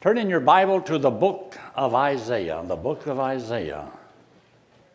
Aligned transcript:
Turn 0.00 0.16
in 0.16 0.30
your 0.30 0.40
Bible 0.40 0.80
to 0.82 0.96
the 0.96 1.10
book 1.10 1.58
of 1.74 1.94
Isaiah, 1.94 2.64
the 2.64 2.74
book 2.74 3.06
of 3.06 3.20
Isaiah. 3.20 3.86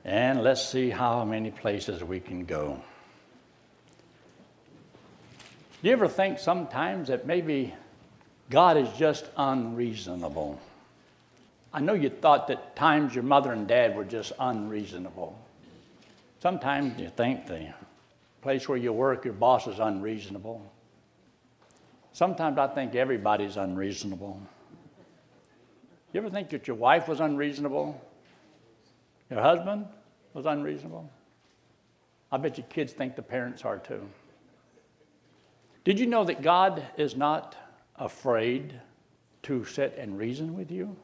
And 0.04 0.42
let's 0.42 0.68
see 0.68 0.90
how 0.90 1.24
many 1.24 1.52
places 1.52 2.04
we 2.04 2.20
can 2.20 2.46
go. 2.46 2.82
Do 5.84 5.90
you 5.90 5.94
ever 5.94 6.08
think 6.08 6.40
sometimes 6.40 7.10
that 7.10 7.28
maybe 7.28 7.76
God 8.50 8.78
is 8.78 8.90
just 8.98 9.30
unreasonable? 9.38 10.60
I 11.72 11.82
know 11.82 11.94
you 11.94 12.10
thought 12.10 12.48
that 12.48 12.76
times 12.76 13.14
your 13.14 13.26
mother 13.26 13.52
and 13.52 13.68
dad 13.68 13.96
were 13.96 14.06
just 14.06 14.32
unreasonable. 14.40 15.38
Sometimes 16.40 17.00
you 17.00 17.12
think 17.16 17.46
the 17.46 17.68
place 18.42 18.68
where 18.68 18.78
you 18.80 18.92
work, 18.92 19.24
your 19.24 19.36
boss 19.36 19.68
is 19.68 19.78
unreasonable. 19.78 20.64
Sometimes 22.12 22.58
I 22.58 22.66
think 22.66 22.96
everybody's 22.96 23.56
unreasonable. 23.56 24.42
You 26.16 26.22
ever 26.22 26.30
think 26.30 26.48
that 26.52 26.66
your 26.66 26.78
wife 26.78 27.10
was 27.10 27.20
unreasonable? 27.20 28.02
Your 29.30 29.42
husband 29.42 29.86
was 30.34 30.46
unreasonable? 30.46 31.12
I 32.32 32.38
bet 32.38 32.58
your 32.58 32.66
kids 32.68 32.94
think 32.94 33.18
the 33.18 33.22
parents 33.22 33.66
are 33.66 33.80
too. 33.80 34.08
Did 35.84 36.00
you 36.00 36.06
know 36.06 36.24
that 36.24 36.42
God 36.42 36.82
is 36.96 37.18
not 37.18 37.58
afraid 37.98 38.80
to 39.44 39.66
sit 39.66 39.98
and 40.00 40.18
reason 40.18 40.56
with 40.56 40.72
you? 40.72 40.96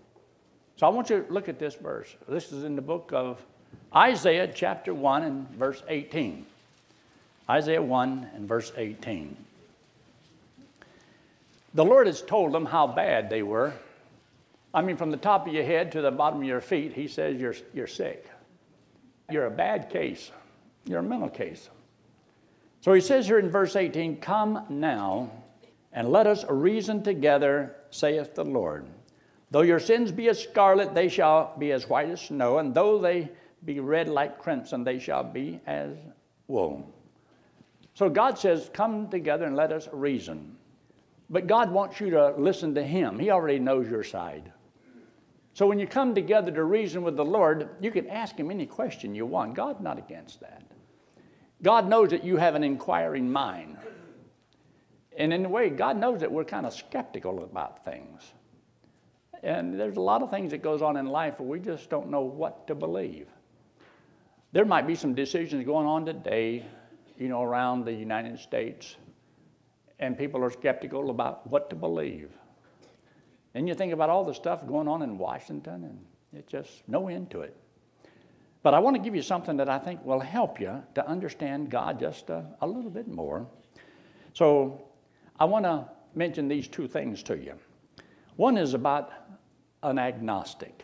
So 0.77 0.87
I 0.87 0.89
want 0.91 1.09
you 1.09 1.23
to 1.23 1.33
look 1.33 1.49
at 1.49 1.59
this 1.59 1.75
verse. 1.75 2.15
This 2.29 2.53
is 2.53 2.63
in 2.63 2.77
the 2.77 2.81
book 2.81 3.11
of 3.13 3.45
Isaiah, 3.93 4.47
chapter 4.47 4.93
1, 4.93 5.23
and 5.23 5.49
verse 5.49 5.83
18. 5.89 6.45
Isaiah 7.49 7.81
1 7.81 8.29
and 8.33 8.47
verse 8.47 8.71
18. 8.77 9.35
The 11.73 11.83
Lord 11.83 12.07
has 12.07 12.21
told 12.21 12.53
them 12.53 12.65
how 12.65 12.87
bad 12.87 13.29
they 13.29 13.43
were 13.43 13.73
I 14.73 14.81
mean, 14.81 14.97
from 14.97 15.11
the 15.11 15.17
top 15.17 15.47
of 15.47 15.53
your 15.53 15.65
head 15.65 15.91
to 15.93 16.01
the 16.01 16.11
bottom 16.11 16.39
of 16.39 16.45
your 16.45 16.61
feet, 16.61 16.93
he 16.93 17.07
says 17.07 17.39
you're, 17.39 17.55
you're 17.73 17.87
sick. 17.87 18.29
You're 19.29 19.45
a 19.45 19.51
bad 19.51 19.89
case. 19.89 20.31
You're 20.85 20.99
a 20.99 21.03
mental 21.03 21.29
case. 21.29 21.69
So 22.81 22.93
he 22.93 23.01
says 23.01 23.27
here 23.27 23.39
in 23.39 23.49
verse 23.49 23.75
18, 23.75 24.17
Come 24.17 24.65
now 24.69 25.31
and 25.93 26.09
let 26.09 26.25
us 26.25 26.45
reason 26.49 27.03
together, 27.03 27.75
saith 27.89 28.33
the 28.33 28.45
Lord. 28.45 28.85
Though 29.51 29.61
your 29.61 29.79
sins 29.79 30.11
be 30.11 30.29
as 30.29 30.41
scarlet, 30.41 30.95
they 30.95 31.09
shall 31.09 31.53
be 31.57 31.73
as 31.73 31.89
white 31.89 32.09
as 32.09 32.21
snow, 32.21 32.59
and 32.59 32.73
though 32.73 32.97
they 32.99 33.29
be 33.65 33.79
red 33.81 34.07
like 34.07 34.39
crimson, 34.39 34.83
they 34.83 34.97
shall 34.97 35.23
be 35.23 35.59
as 35.67 35.91
wool. 36.47 36.89
So 37.93 38.09
God 38.09 38.39
says, 38.39 38.69
Come 38.73 39.09
together 39.09 39.45
and 39.45 39.55
let 39.55 39.73
us 39.73 39.89
reason. 39.91 40.55
But 41.29 41.47
God 41.47 41.71
wants 41.71 41.99
you 41.99 42.09
to 42.11 42.33
listen 42.37 42.73
to 42.75 42.83
Him. 42.83 43.19
He 43.19 43.29
already 43.29 43.59
knows 43.59 43.89
your 43.89 44.03
side. 44.03 44.51
So 45.53 45.67
when 45.67 45.79
you 45.79 45.87
come 45.87 46.15
together 46.15 46.51
to 46.51 46.63
reason 46.63 47.03
with 47.03 47.17
the 47.17 47.25
Lord, 47.25 47.69
you 47.81 47.91
can 47.91 48.09
ask 48.09 48.37
Him 48.37 48.51
any 48.51 48.65
question 48.65 49.13
you 49.13 49.25
want. 49.25 49.53
God's 49.53 49.81
not 49.81 49.97
against 49.97 50.39
that. 50.39 50.63
God 51.61 51.87
knows 51.87 52.09
that 52.09 52.23
you 52.23 52.37
have 52.37 52.55
an 52.55 52.63
inquiring 52.63 53.31
mind. 53.31 53.77
And 55.17 55.33
in 55.33 55.45
a 55.45 55.49
way, 55.49 55.69
God 55.69 55.97
knows 55.97 56.21
that 56.21 56.31
we're 56.31 56.45
kind 56.45 56.65
of 56.65 56.73
skeptical 56.73 57.43
about 57.43 57.83
things. 57.83 58.33
And 59.43 59.79
there's 59.79 59.97
a 59.97 60.01
lot 60.01 60.21
of 60.21 60.29
things 60.29 60.51
that 60.51 60.61
goes 60.61 60.81
on 60.81 60.97
in 60.97 61.05
life 61.05 61.39
where 61.39 61.49
we 61.49 61.59
just 61.59 61.89
don't 61.89 62.09
know 62.09 62.21
what 62.21 62.67
to 62.67 62.75
believe. 62.75 63.27
There 64.53 64.65
might 64.65 64.87
be 64.87 64.95
some 64.95 65.13
decisions 65.13 65.65
going 65.65 65.87
on 65.87 66.05
today, 66.05 66.65
you 67.17 67.27
know, 67.27 67.41
around 67.41 67.85
the 67.85 67.93
United 67.93 68.39
States, 68.39 68.95
and 69.99 70.17
people 70.17 70.43
are 70.43 70.49
skeptical 70.49 71.09
about 71.09 71.47
what 71.47 71.69
to 71.69 71.75
believe. 71.75 72.31
And 73.53 73.67
you 73.67 73.73
think 73.73 73.93
about 73.93 74.09
all 74.09 74.23
the 74.23 74.33
stuff 74.33 74.65
going 74.65 74.87
on 74.87 75.01
in 75.01 75.17
Washington, 75.17 75.83
and 75.83 76.05
it's 76.33 76.51
just 76.51 76.83
no 76.87 77.07
end 77.07 77.31
to 77.31 77.41
it. 77.41 77.55
But 78.63 78.73
I 78.73 78.79
want 78.79 78.95
to 78.95 79.01
give 79.01 79.15
you 79.15 79.21
something 79.21 79.57
that 79.57 79.69
I 79.69 79.79
think 79.79 80.05
will 80.05 80.19
help 80.19 80.59
you 80.59 80.83
to 80.95 81.07
understand 81.07 81.69
God 81.69 81.99
just 81.99 82.29
a, 82.29 82.45
a 82.61 82.67
little 82.67 82.91
bit 82.91 83.07
more. 83.07 83.47
So 84.33 84.81
I 85.39 85.45
want 85.45 85.65
to 85.65 85.85
mention 86.13 86.47
these 86.47 86.67
two 86.67 86.87
things 86.87 87.23
to 87.23 87.37
you. 87.37 87.53
One 88.35 88.57
is 88.57 88.73
about 88.73 89.11
an 89.83 89.97
agnostic. 89.97 90.83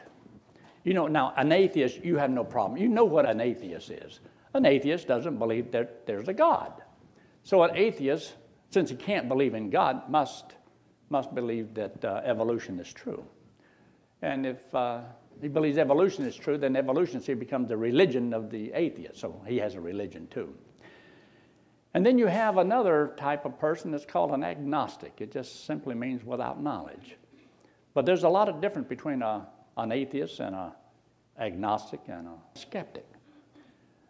You 0.84 0.94
know, 0.94 1.08
now, 1.08 1.34
an 1.36 1.52
atheist, 1.52 2.03
you 2.03 2.18
have 2.18 2.31
no 2.31 2.44
problem. 2.44 2.81
You 2.81 2.88
know 2.88 3.06
what 3.06 3.30
an 3.30 3.42
atheist 3.42 3.92
is. 3.92 4.19
An 4.53 4.66
atheist 4.66 5.08
doesn't 5.08 5.38
believe 5.38 5.72
that 5.72 6.08
there's 6.08 6.28
a 6.28 6.34
God. 6.34 6.72
So, 7.44 7.63
an 7.63 7.75
atheist, 7.75 8.34
since 8.69 8.90
he 8.90 8.96
can't 8.96 9.28
believe 9.28 9.53
in 9.53 9.69
God, 9.69 10.09
must 10.09 10.56
must 11.09 11.34
believe 11.34 11.73
that 11.73 12.03
uh, 12.03 12.22
evolution 12.23 12.79
is 12.79 12.91
true. 12.91 13.23
And 14.22 14.45
if 14.45 14.75
uh, 14.75 15.01
he 15.41 15.47
believes 15.47 15.78
evolution 15.78 16.25
is 16.25 16.35
true, 16.35 16.57
then 16.57 16.75
evolution 16.75 17.22
see, 17.22 17.34
becomes 17.34 17.69
the 17.69 17.78
religion 17.78 18.34
of 18.34 18.50
the 18.50 18.72
atheist. 18.73 19.19
So 19.19 19.41
he 19.47 19.57
has 19.57 19.75
a 19.75 19.81
religion 19.81 20.28
too. 20.28 20.53
And 21.94 22.06
then 22.06 22.18
you 22.18 22.28
have 22.28 22.57
another 22.57 23.13
type 23.18 23.45
of 23.45 23.57
person 23.59 23.91
that's 23.91 24.06
called 24.06 24.31
an 24.31 24.44
agnostic. 24.44 25.13
It 25.19 25.31
just 25.31 25.66
simply 25.66 25.95
means 25.95 26.23
without 26.23 26.62
knowledge. 26.62 27.18
But 27.94 28.06
there's 28.06 28.24
a 28.24 28.29
lot 28.29 28.50
of 28.50 28.62
difference 28.62 28.88
between 28.88 29.22
a, 29.22 29.47
an 29.78 29.91
atheist 29.91 30.39
and 30.39 30.56
an 30.56 30.72
agnostic 31.39 32.01
and 32.07 32.28
a 32.28 32.59
skeptic. 32.59 33.06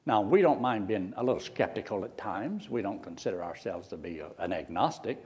Now, 0.06 0.22
we 0.22 0.42
don't 0.42 0.62
mind 0.62 0.88
being 0.88 1.14
a 1.18 1.24
little 1.24 1.40
skeptical 1.40 2.04
at 2.06 2.18
times. 2.18 2.70
We 2.70 2.82
don't 2.82 3.04
consider 3.04 3.44
ourselves 3.44 3.90
to 3.90 3.98
be 3.98 4.20
a, 4.20 4.30
an 4.40 4.54
agnostic 4.54 5.24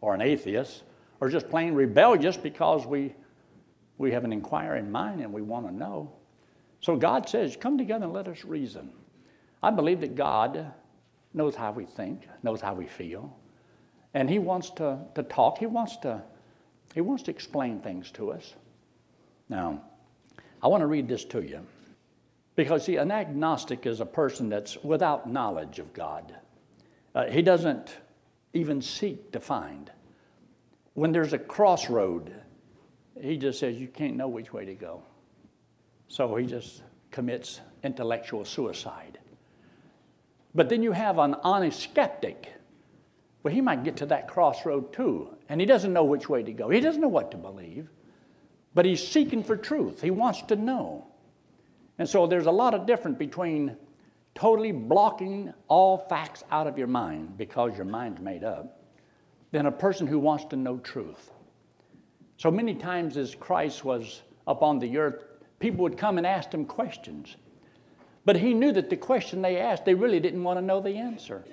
or 0.00 0.14
an 0.14 0.20
atheist 0.20 0.82
or 1.20 1.28
just 1.28 1.48
plain 1.48 1.74
rebellious 1.74 2.36
because 2.36 2.86
we, 2.86 3.14
we 3.98 4.10
have 4.10 4.24
an 4.24 4.32
inquiring 4.32 4.90
mind 4.90 5.20
and 5.20 5.32
we 5.32 5.42
want 5.42 5.66
to 5.66 5.74
know. 5.74 6.12
So 6.80 6.96
God 6.96 7.28
says, 7.28 7.56
Come 7.56 7.78
together 7.78 8.04
and 8.04 8.12
let 8.12 8.28
us 8.28 8.44
reason. 8.44 8.90
I 9.62 9.70
believe 9.70 10.00
that 10.00 10.14
God 10.14 10.72
knows 11.32 11.54
how 11.54 11.72
we 11.72 11.84
think, 11.84 12.28
knows 12.42 12.60
how 12.60 12.74
we 12.74 12.86
feel, 12.86 13.34
and 14.12 14.28
He 14.28 14.38
wants 14.38 14.70
to, 14.70 14.98
to 15.14 15.22
talk. 15.22 15.58
He 15.58 15.66
wants 15.66 15.96
to, 15.98 16.22
he 16.94 17.00
wants 17.00 17.22
to 17.24 17.30
explain 17.30 17.80
things 17.80 18.10
to 18.12 18.30
us. 18.30 18.54
Now, 19.48 19.82
I 20.62 20.68
want 20.68 20.82
to 20.82 20.86
read 20.86 21.08
this 21.08 21.24
to 21.26 21.42
you. 21.42 21.60
Because, 22.56 22.84
see, 22.84 22.96
an 22.96 23.10
agnostic 23.10 23.84
is 23.84 24.00
a 24.00 24.06
person 24.06 24.48
that's 24.48 24.76
without 24.84 25.28
knowledge 25.28 25.78
of 25.78 25.92
God. 25.92 26.36
Uh, 27.14 27.26
he 27.26 27.42
doesn't 27.42 27.96
even 28.52 28.80
seek 28.80 29.32
to 29.32 29.40
find 29.40 29.90
when 30.94 31.12
there's 31.12 31.32
a 31.32 31.38
crossroad, 31.38 32.32
he 33.20 33.36
just 33.36 33.58
says 33.58 33.76
you 33.76 33.88
can't 33.88 34.16
know 34.16 34.28
which 34.28 34.52
way 34.52 34.64
to 34.64 34.74
go. 34.74 35.02
So 36.08 36.34
he 36.36 36.46
just 36.46 36.82
commits 37.10 37.60
intellectual 37.82 38.44
suicide. 38.44 39.18
But 40.54 40.68
then 40.68 40.82
you 40.82 40.92
have 40.92 41.18
an 41.18 41.34
honest 41.42 41.80
skeptic. 41.80 42.52
Well, 43.42 43.52
he 43.52 43.60
might 43.60 43.84
get 43.84 43.96
to 43.98 44.06
that 44.06 44.28
crossroad 44.28 44.92
too, 44.92 45.36
and 45.48 45.60
he 45.60 45.66
doesn't 45.66 45.92
know 45.92 46.04
which 46.04 46.28
way 46.28 46.42
to 46.42 46.52
go. 46.52 46.70
He 46.70 46.80
doesn't 46.80 47.00
know 47.00 47.08
what 47.08 47.30
to 47.32 47.36
believe, 47.36 47.88
but 48.72 48.86
he's 48.86 49.06
seeking 49.06 49.42
for 49.42 49.56
truth. 49.56 50.00
He 50.00 50.10
wants 50.10 50.42
to 50.42 50.56
know. 50.56 51.06
And 51.98 52.08
so 52.08 52.26
there's 52.26 52.46
a 52.46 52.52
lot 52.52 52.74
of 52.74 52.86
difference 52.86 53.18
between 53.18 53.76
totally 54.34 54.72
blocking 54.72 55.52
all 55.68 55.98
facts 55.98 56.42
out 56.50 56.66
of 56.66 56.78
your 56.78 56.86
mind 56.86 57.36
because 57.36 57.76
your 57.76 57.84
mind's 57.84 58.20
made 58.20 58.44
up 58.44 58.83
than 59.54 59.66
a 59.66 59.70
person 59.70 60.04
who 60.04 60.18
wants 60.18 60.44
to 60.46 60.56
know 60.56 60.78
truth. 60.78 61.30
So 62.38 62.50
many 62.50 62.74
times, 62.74 63.16
as 63.16 63.36
Christ 63.36 63.84
was 63.84 64.22
up 64.48 64.64
on 64.64 64.80
the 64.80 64.98
earth, 64.98 65.22
people 65.60 65.84
would 65.84 65.96
come 65.96 66.18
and 66.18 66.26
ask 66.26 66.52
him 66.52 66.64
questions. 66.64 67.36
But 68.24 68.34
he 68.34 68.52
knew 68.52 68.72
that 68.72 68.90
the 68.90 68.96
question 68.96 69.42
they 69.42 69.58
asked, 69.58 69.84
they 69.84 69.94
really 69.94 70.18
didn't 70.18 70.42
want 70.42 70.58
to 70.58 70.60
know 70.60 70.80
the 70.80 70.96
answer. 70.96 71.44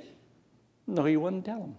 No, 0.87 1.05
he 1.05 1.15
wouldn't 1.15 1.45
tell 1.45 1.59
them. 1.59 1.75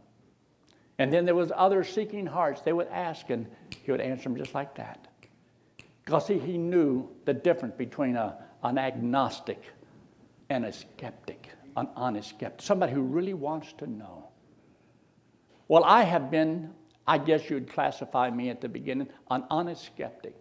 And 1.00 1.12
then 1.12 1.24
there 1.24 1.34
was 1.34 1.50
other 1.56 1.82
seeking 1.82 2.26
hearts. 2.26 2.60
They 2.60 2.72
would 2.72 2.86
ask, 2.86 3.28
and 3.30 3.44
he 3.82 3.90
would 3.90 4.00
answer 4.00 4.22
them 4.22 4.36
just 4.36 4.54
like 4.54 4.76
that. 4.76 5.08
Because 6.04 6.28
he, 6.28 6.38
he 6.38 6.56
knew 6.56 7.08
the 7.24 7.34
difference 7.34 7.74
between 7.76 8.14
a, 8.14 8.38
an 8.62 8.78
agnostic 8.78 9.60
and 10.50 10.66
a 10.66 10.72
skeptic, 10.72 11.48
an 11.76 11.88
honest 11.96 12.28
skeptic, 12.28 12.62
somebody 12.62 12.92
who 12.92 13.02
really 13.02 13.34
wants 13.34 13.72
to 13.78 13.88
know. 13.88 14.28
Well, 15.72 15.84
I 15.84 16.02
have 16.02 16.30
been, 16.30 16.68
I 17.06 17.16
guess 17.16 17.48
you'd 17.48 17.72
classify 17.72 18.28
me 18.28 18.50
at 18.50 18.60
the 18.60 18.68
beginning, 18.68 19.08
an 19.30 19.44
honest 19.48 19.86
skeptic. 19.86 20.34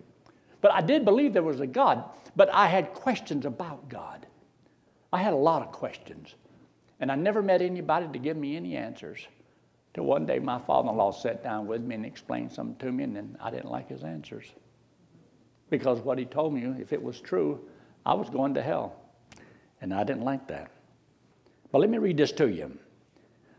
But 0.60 0.74
I 0.74 0.82
did 0.82 1.06
believe 1.06 1.32
there 1.32 1.42
was 1.42 1.62
a 1.62 1.68
God, 1.68 2.04
but 2.36 2.54
I 2.54 2.68
had 2.68 2.94
questions 2.94 3.46
about 3.46 3.88
God. 3.88 4.28
I 5.14 5.20
had 5.20 5.32
a 5.32 5.38
lot 5.38 5.62
of 5.62 5.72
questions. 5.72 6.36
And 7.00 7.10
I 7.10 7.16
never 7.16 7.42
met 7.42 7.62
anybody 7.62 8.08
to 8.12 8.20
give 8.20 8.36
me 8.36 8.58
any 8.58 8.76
answers. 8.76 9.26
Till 9.94 10.04
one 10.04 10.26
day 10.26 10.38
my 10.38 10.60
father 10.60 10.90
in 10.90 10.98
law 10.98 11.14
sat 11.14 11.42
down 11.42 11.66
with 11.66 11.82
me 11.82 11.96
and 11.96 12.06
explained 12.06 12.52
something 12.52 12.76
to 12.86 12.92
me, 12.92 13.06
and 13.06 13.16
then 13.16 13.38
I 13.42 13.52
didn't 13.52 13.72
like 13.72 13.88
his 13.88 14.04
answers. 14.04 14.48
Because 15.70 16.02
what 16.02 16.18
he 16.18 16.26
told 16.26 16.54
me, 16.54 16.66
if 16.82 16.92
it 16.92 17.02
was 17.02 17.22
true, 17.22 17.70
I 18.06 18.16
was 18.16 18.30
going 18.30 18.54
to 18.56 18.62
hell. 18.62 18.98
And 19.80 19.94
I 19.94 20.04
didn't 20.04 20.26
like 20.26 20.50
that. 20.50 20.72
But 21.72 21.80
let 21.80 21.90
me 21.90 22.00
read 22.00 22.18
this 22.18 22.34
to 22.34 22.50
you. 22.50 22.78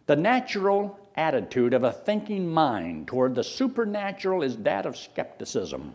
The 0.05 0.17
natural 0.17 0.99
attitude 1.17 1.75
of 1.75 1.85
a 1.85 1.93
thinking 1.93 2.49
mind 2.49 3.09
toward 3.09 3.35
the 3.35 3.45
supernatural 3.45 4.43
is 4.43 4.57
that 4.59 4.87
of 4.87 4.97
skepticism. 4.97 5.95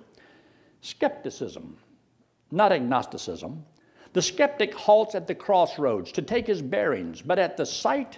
Skepticism, 0.81 1.77
not 2.51 2.71
agnosticism. 2.71 3.65
The 4.13 4.21
skeptic 4.21 4.73
halts 4.73 5.15
at 5.15 5.27
the 5.27 5.35
crossroads 5.35 6.11
to 6.13 6.21
take 6.21 6.47
his 6.47 6.61
bearings, 6.61 7.21
but 7.21 7.39
at 7.39 7.57
the 7.57 7.65
sight 7.65 8.17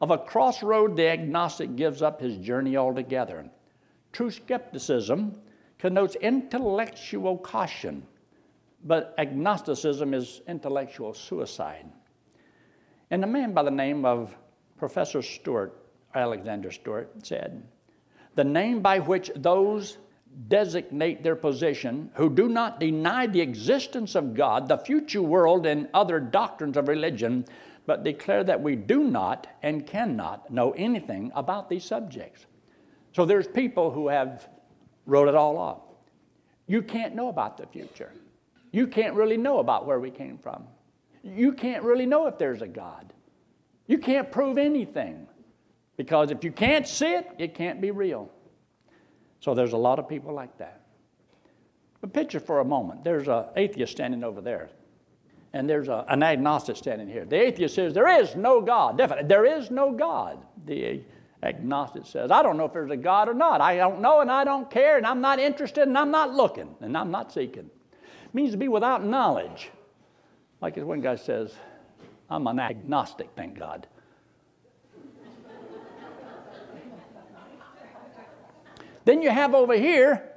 of 0.00 0.10
a 0.10 0.18
crossroad, 0.18 0.96
the 0.96 1.08
agnostic 1.08 1.76
gives 1.76 2.02
up 2.02 2.20
his 2.20 2.36
journey 2.36 2.76
altogether. 2.76 3.48
True 4.12 4.30
skepticism 4.30 5.40
connotes 5.78 6.14
intellectual 6.16 7.38
caution, 7.38 8.06
but 8.84 9.14
agnosticism 9.18 10.14
is 10.14 10.42
intellectual 10.46 11.14
suicide. 11.14 11.86
And 13.10 13.24
a 13.24 13.26
man 13.26 13.52
by 13.52 13.62
the 13.62 13.70
name 13.70 14.04
of 14.04 14.36
Professor 14.76 15.22
Stewart, 15.22 15.83
Alexander 16.14 16.70
Stewart, 16.70 17.10
said, 17.22 17.62
The 18.34 18.44
name 18.44 18.80
by 18.80 19.00
which 19.00 19.30
those 19.36 19.98
designate 20.48 21.22
their 21.22 21.36
position 21.36 22.10
who 22.14 22.28
do 22.28 22.48
not 22.48 22.80
deny 22.80 23.26
the 23.26 23.40
existence 23.40 24.14
of 24.14 24.34
God, 24.34 24.68
the 24.68 24.78
future 24.78 25.22
world, 25.22 25.66
and 25.66 25.88
other 25.94 26.18
doctrines 26.18 26.76
of 26.76 26.88
religion, 26.88 27.44
but 27.86 28.02
declare 28.02 28.42
that 28.44 28.60
we 28.60 28.74
do 28.76 29.04
not 29.04 29.46
and 29.62 29.86
cannot 29.86 30.50
know 30.50 30.72
anything 30.72 31.30
about 31.34 31.68
these 31.68 31.84
subjects. 31.84 32.46
So 33.12 33.24
there's 33.24 33.46
people 33.46 33.90
who 33.90 34.08
have 34.08 34.48
wrote 35.06 35.28
it 35.28 35.34
all 35.34 35.56
off. 35.56 35.82
You 36.66 36.82
can't 36.82 37.14
know 37.14 37.28
about 37.28 37.56
the 37.56 37.66
future. 37.66 38.12
You 38.72 38.86
can't 38.86 39.14
really 39.14 39.36
know 39.36 39.58
about 39.58 39.86
where 39.86 40.00
we 40.00 40.10
came 40.10 40.38
from. 40.38 40.64
You 41.22 41.52
can't 41.52 41.84
really 41.84 42.06
know 42.06 42.26
if 42.26 42.38
there's 42.38 42.62
a 42.62 42.66
God. 42.66 43.12
You 43.86 43.98
can't 43.98 44.32
prove 44.32 44.58
anything 44.58 45.28
because 45.96 46.30
if 46.30 46.44
you 46.44 46.52
can't 46.52 46.86
see 46.86 47.14
it, 47.14 47.30
it 47.38 47.54
can't 47.54 47.80
be 47.80 47.90
real. 47.90 48.30
So 49.40 49.54
there's 49.54 49.72
a 49.72 49.78
lot 49.78 49.98
of 49.98 50.08
people 50.08 50.32
like 50.32 50.56
that. 50.58 50.80
But 52.00 52.12
picture 52.12 52.40
for 52.40 52.60
a 52.60 52.64
moment 52.64 53.04
there's 53.04 53.28
an 53.28 53.44
atheist 53.56 53.92
standing 53.92 54.24
over 54.24 54.40
there, 54.40 54.70
and 55.52 55.68
there's 55.68 55.88
a, 55.88 56.04
an 56.08 56.22
agnostic 56.22 56.76
standing 56.76 57.08
here. 57.08 57.24
The 57.24 57.36
atheist 57.36 57.74
says, 57.74 57.94
There 57.94 58.20
is 58.20 58.36
no 58.36 58.60
God. 58.60 58.98
Definitely, 58.98 59.28
there 59.28 59.46
is 59.46 59.70
no 59.70 59.92
God. 59.92 60.44
The 60.66 61.02
agnostic 61.42 62.06
says, 62.06 62.30
I 62.30 62.42
don't 62.42 62.56
know 62.56 62.64
if 62.64 62.72
there's 62.72 62.90
a 62.90 62.96
God 62.96 63.28
or 63.28 63.34
not. 63.34 63.60
I 63.60 63.76
don't 63.76 64.00
know, 64.00 64.20
and 64.20 64.30
I 64.30 64.44
don't 64.44 64.70
care, 64.70 64.96
and 64.96 65.06
I'm 65.06 65.20
not 65.20 65.38
interested, 65.38 65.86
and 65.86 65.96
I'm 65.96 66.10
not 66.10 66.34
looking, 66.34 66.74
and 66.80 66.96
I'm 66.96 67.10
not 67.10 67.32
seeking. 67.32 67.70
It 67.92 68.34
means 68.34 68.52
to 68.52 68.56
be 68.56 68.68
without 68.68 69.04
knowledge. 69.04 69.70
Like 70.60 70.76
one 70.76 71.00
guy 71.00 71.16
says, 71.16 71.54
I'm 72.30 72.46
an 72.46 72.58
agnostic, 72.58 73.28
thank 73.36 73.58
God. 73.58 73.86
Then 79.04 79.22
you 79.22 79.30
have 79.30 79.54
over 79.54 79.74
here 79.74 80.30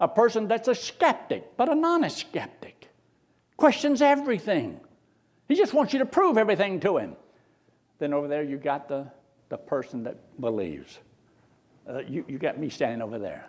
a 0.00 0.08
person 0.08 0.48
that's 0.48 0.68
a 0.68 0.74
skeptic, 0.74 1.56
but 1.56 1.68
a 1.68 1.74
non 1.74 2.08
skeptic, 2.10 2.80
Questions 3.60 4.00
everything. 4.00 4.80
He 5.46 5.54
just 5.54 5.74
wants 5.74 5.92
you 5.92 5.98
to 5.98 6.06
prove 6.06 6.38
everything 6.38 6.80
to 6.80 6.96
him. 6.96 7.14
Then 7.98 8.14
over 8.14 8.26
there 8.26 8.42
you 8.42 8.56
got 8.56 8.88
the, 8.88 9.06
the 9.50 9.58
person 9.58 10.02
that 10.04 10.16
believes. 10.40 10.98
Uh, 11.86 11.98
you, 11.98 12.24
you 12.26 12.38
got 12.38 12.58
me 12.58 12.70
standing 12.70 13.02
over 13.02 13.18
there. 13.18 13.44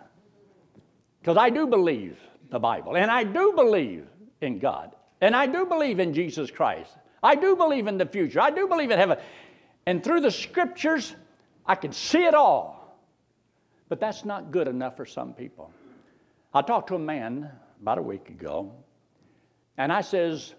Because 1.20 1.38
I 1.38 1.48
do 1.48 1.66
believe 1.66 2.18
the 2.50 2.58
Bible, 2.58 2.96
and 2.96 3.10
I 3.10 3.24
do 3.24 3.54
believe 3.56 4.04
in 4.42 4.58
God, 4.58 4.94
and 5.22 5.34
I 5.34 5.46
do 5.46 5.64
believe 5.64 5.98
in 5.98 6.12
Jesus 6.12 6.50
Christ. 6.50 6.92
I 7.22 7.34
do 7.34 7.56
believe 7.56 7.86
in 7.86 7.96
the 7.96 8.04
future. 8.04 8.42
I 8.42 8.50
do 8.50 8.66
believe 8.68 8.90
in 8.90 8.98
heaven. 8.98 9.16
And 9.86 10.04
through 10.04 10.20
the 10.20 10.30
scriptures, 10.30 11.14
I 11.64 11.76
can 11.76 11.92
see 11.92 12.24
it 12.24 12.34
all. 12.34 12.81
But 13.92 14.00
that's 14.00 14.24
not 14.24 14.50
good 14.50 14.68
enough 14.68 14.96
for 14.96 15.04
some 15.04 15.34
people. 15.34 15.70
I 16.54 16.62
talked 16.62 16.88
to 16.88 16.94
a 16.94 16.98
man 16.98 17.50
about 17.82 17.98
a 17.98 18.02
week 18.02 18.30
ago, 18.30 18.72
and 19.76 19.92
I 19.92 20.00
says, 20.00 20.54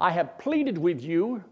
I 0.00 0.10
have 0.10 0.36
pleaded 0.40 0.76
with 0.76 1.00
you 1.00 1.44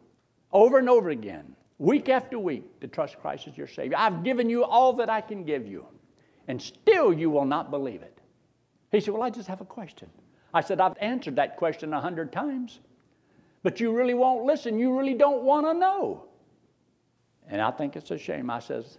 over 0.50 0.80
and 0.80 0.90
over 0.90 1.10
again, 1.10 1.54
week 1.78 2.08
after 2.08 2.36
week, 2.36 2.80
to 2.80 2.88
trust 2.88 3.20
Christ 3.20 3.46
as 3.46 3.56
your 3.56 3.68
Savior. 3.68 3.96
I've 3.96 4.24
given 4.24 4.50
you 4.50 4.64
all 4.64 4.92
that 4.94 5.08
I 5.08 5.20
can 5.20 5.44
give 5.44 5.68
you, 5.68 5.86
and 6.48 6.60
still 6.60 7.12
you 7.12 7.30
will 7.30 7.44
not 7.44 7.70
believe 7.70 8.02
it. 8.02 8.18
He 8.90 8.98
said, 8.98 9.14
Well, 9.14 9.22
I 9.22 9.30
just 9.30 9.46
have 9.46 9.60
a 9.60 9.64
question. 9.64 10.10
I 10.52 10.62
said, 10.62 10.80
I've 10.80 10.98
answered 11.00 11.36
that 11.36 11.56
question 11.56 11.94
a 11.94 12.00
hundred 12.00 12.32
times 12.32 12.80
but 13.62 13.78
you 13.78 13.96
really 13.96 14.14
won't 14.14 14.44
listen. 14.44 14.80
You 14.80 14.98
really 14.98 15.14
don't 15.14 15.44
want 15.44 15.64
to 15.64 15.74
know. 15.74 16.24
And 17.48 17.62
I 17.62 17.70
think 17.70 17.94
it's 17.94 18.10
a 18.10 18.18
shame. 18.18 18.50
I 18.50 18.58
says, 18.58 18.98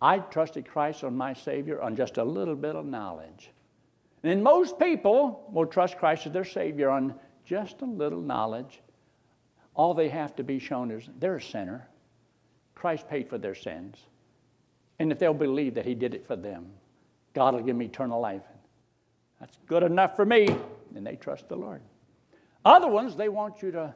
I 0.00 0.18
trusted 0.18 0.68
Christ 0.68 1.04
on 1.04 1.16
my 1.16 1.32
Savior 1.32 1.80
on 1.80 1.96
just 1.96 2.18
a 2.18 2.24
little 2.24 2.54
bit 2.54 2.76
of 2.76 2.84
knowledge. 2.84 3.50
And 4.22 4.42
most 4.42 4.78
people 4.78 5.48
will 5.52 5.66
trust 5.66 5.98
Christ 5.98 6.26
as 6.26 6.32
their 6.32 6.44
Savior 6.44 6.90
on 6.90 7.14
just 7.44 7.80
a 7.82 7.86
little 7.86 8.20
knowledge. 8.20 8.82
All 9.74 9.94
they 9.94 10.08
have 10.08 10.34
to 10.36 10.44
be 10.44 10.58
shown 10.58 10.90
is 10.90 11.08
they're 11.18 11.36
a 11.36 11.42
sinner. 11.42 11.88
Christ 12.74 13.08
paid 13.08 13.28
for 13.28 13.38
their 13.38 13.54
sins. 13.54 13.96
And 14.98 15.12
if 15.12 15.18
they'll 15.18 15.34
believe 15.34 15.74
that 15.74 15.86
He 15.86 15.94
did 15.94 16.14
it 16.14 16.26
for 16.26 16.36
them, 16.36 16.66
God 17.34 17.54
will 17.54 17.60
give 17.60 17.76
them 17.76 17.82
eternal 17.82 18.20
life. 18.20 18.42
That's 19.40 19.58
good 19.66 19.82
enough 19.82 20.16
for 20.16 20.24
me. 20.24 20.48
And 20.94 21.06
they 21.06 21.16
trust 21.16 21.48
the 21.48 21.56
Lord. 21.56 21.82
Other 22.64 22.88
ones, 22.88 23.16
they 23.16 23.28
want 23.28 23.62
you 23.62 23.70
to 23.72 23.94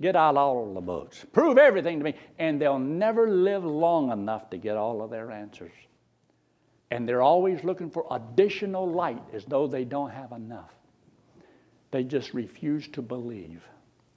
get 0.00 0.16
out 0.16 0.36
all 0.36 0.72
the 0.74 0.80
books, 0.80 1.24
prove 1.32 1.58
everything 1.58 1.98
to 1.98 2.04
me, 2.04 2.14
and 2.38 2.60
they'll 2.60 2.78
never 2.78 3.30
live 3.30 3.64
long 3.64 4.10
enough 4.10 4.50
to 4.50 4.58
get 4.58 4.76
all 4.76 5.02
of 5.02 5.10
their 5.10 5.30
answers. 5.30 5.72
And 6.90 7.08
they're 7.08 7.22
always 7.22 7.64
looking 7.64 7.90
for 7.90 8.06
additional 8.10 8.88
light 8.88 9.22
as 9.32 9.44
though 9.44 9.66
they 9.66 9.84
don't 9.84 10.10
have 10.10 10.32
enough. 10.32 10.72
They 11.90 12.04
just 12.04 12.34
refuse 12.34 12.88
to 12.88 13.02
believe. 13.02 13.62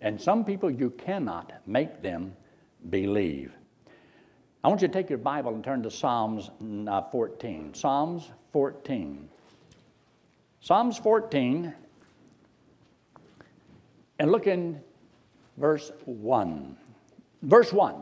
And 0.02 0.20
some 0.20 0.46
people, 0.46 0.70
you 0.70 0.92
cannot 0.92 1.54
make 1.66 2.02
them 2.02 2.36
believe. 2.90 3.52
I 4.64 4.68
want 4.68 4.82
you 4.82 4.88
to 4.88 4.94
take 4.94 5.10
your 5.10 5.18
Bible 5.18 5.54
and 5.54 5.64
turn 5.64 5.84
to 5.84 5.92
Psalms 5.92 6.52
uh, 6.88 7.02
14. 7.02 7.74
Psalms 7.74 8.30
14. 8.52 9.30
Psalms 10.62 10.98
14 10.98 11.74
and 14.20 14.32
look 14.32 14.48
in 14.48 14.82
verse 15.60 15.92
1. 16.06 16.78
Verse 17.44 17.72
1. 17.72 17.96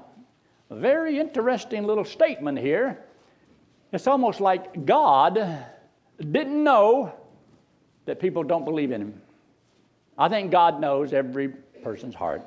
A 0.70 0.76
very 0.76 1.20
interesting 1.20 1.86
little 1.86 2.06
statement 2.06 2.60
here. 2.60 3.04
It's 3.92 4.08
almost 4.08 4.42
like 4.42 4.86
God 4.86 5.66
didn't 6.20 6.64
know 6.64 7.14
that 8.06 8.20
people 8.20 8.44
don't 8.44 8.66
believe 8.66 8.92
in 8.92 9.02
Him. 9.02 9.22
I 10.18 10.30
think 10.30 10.52
God 10.52 10.82
knows 10.82 11.14
every 11.14 11.50
person's 11.84 12.16
heart. 12.16 12.42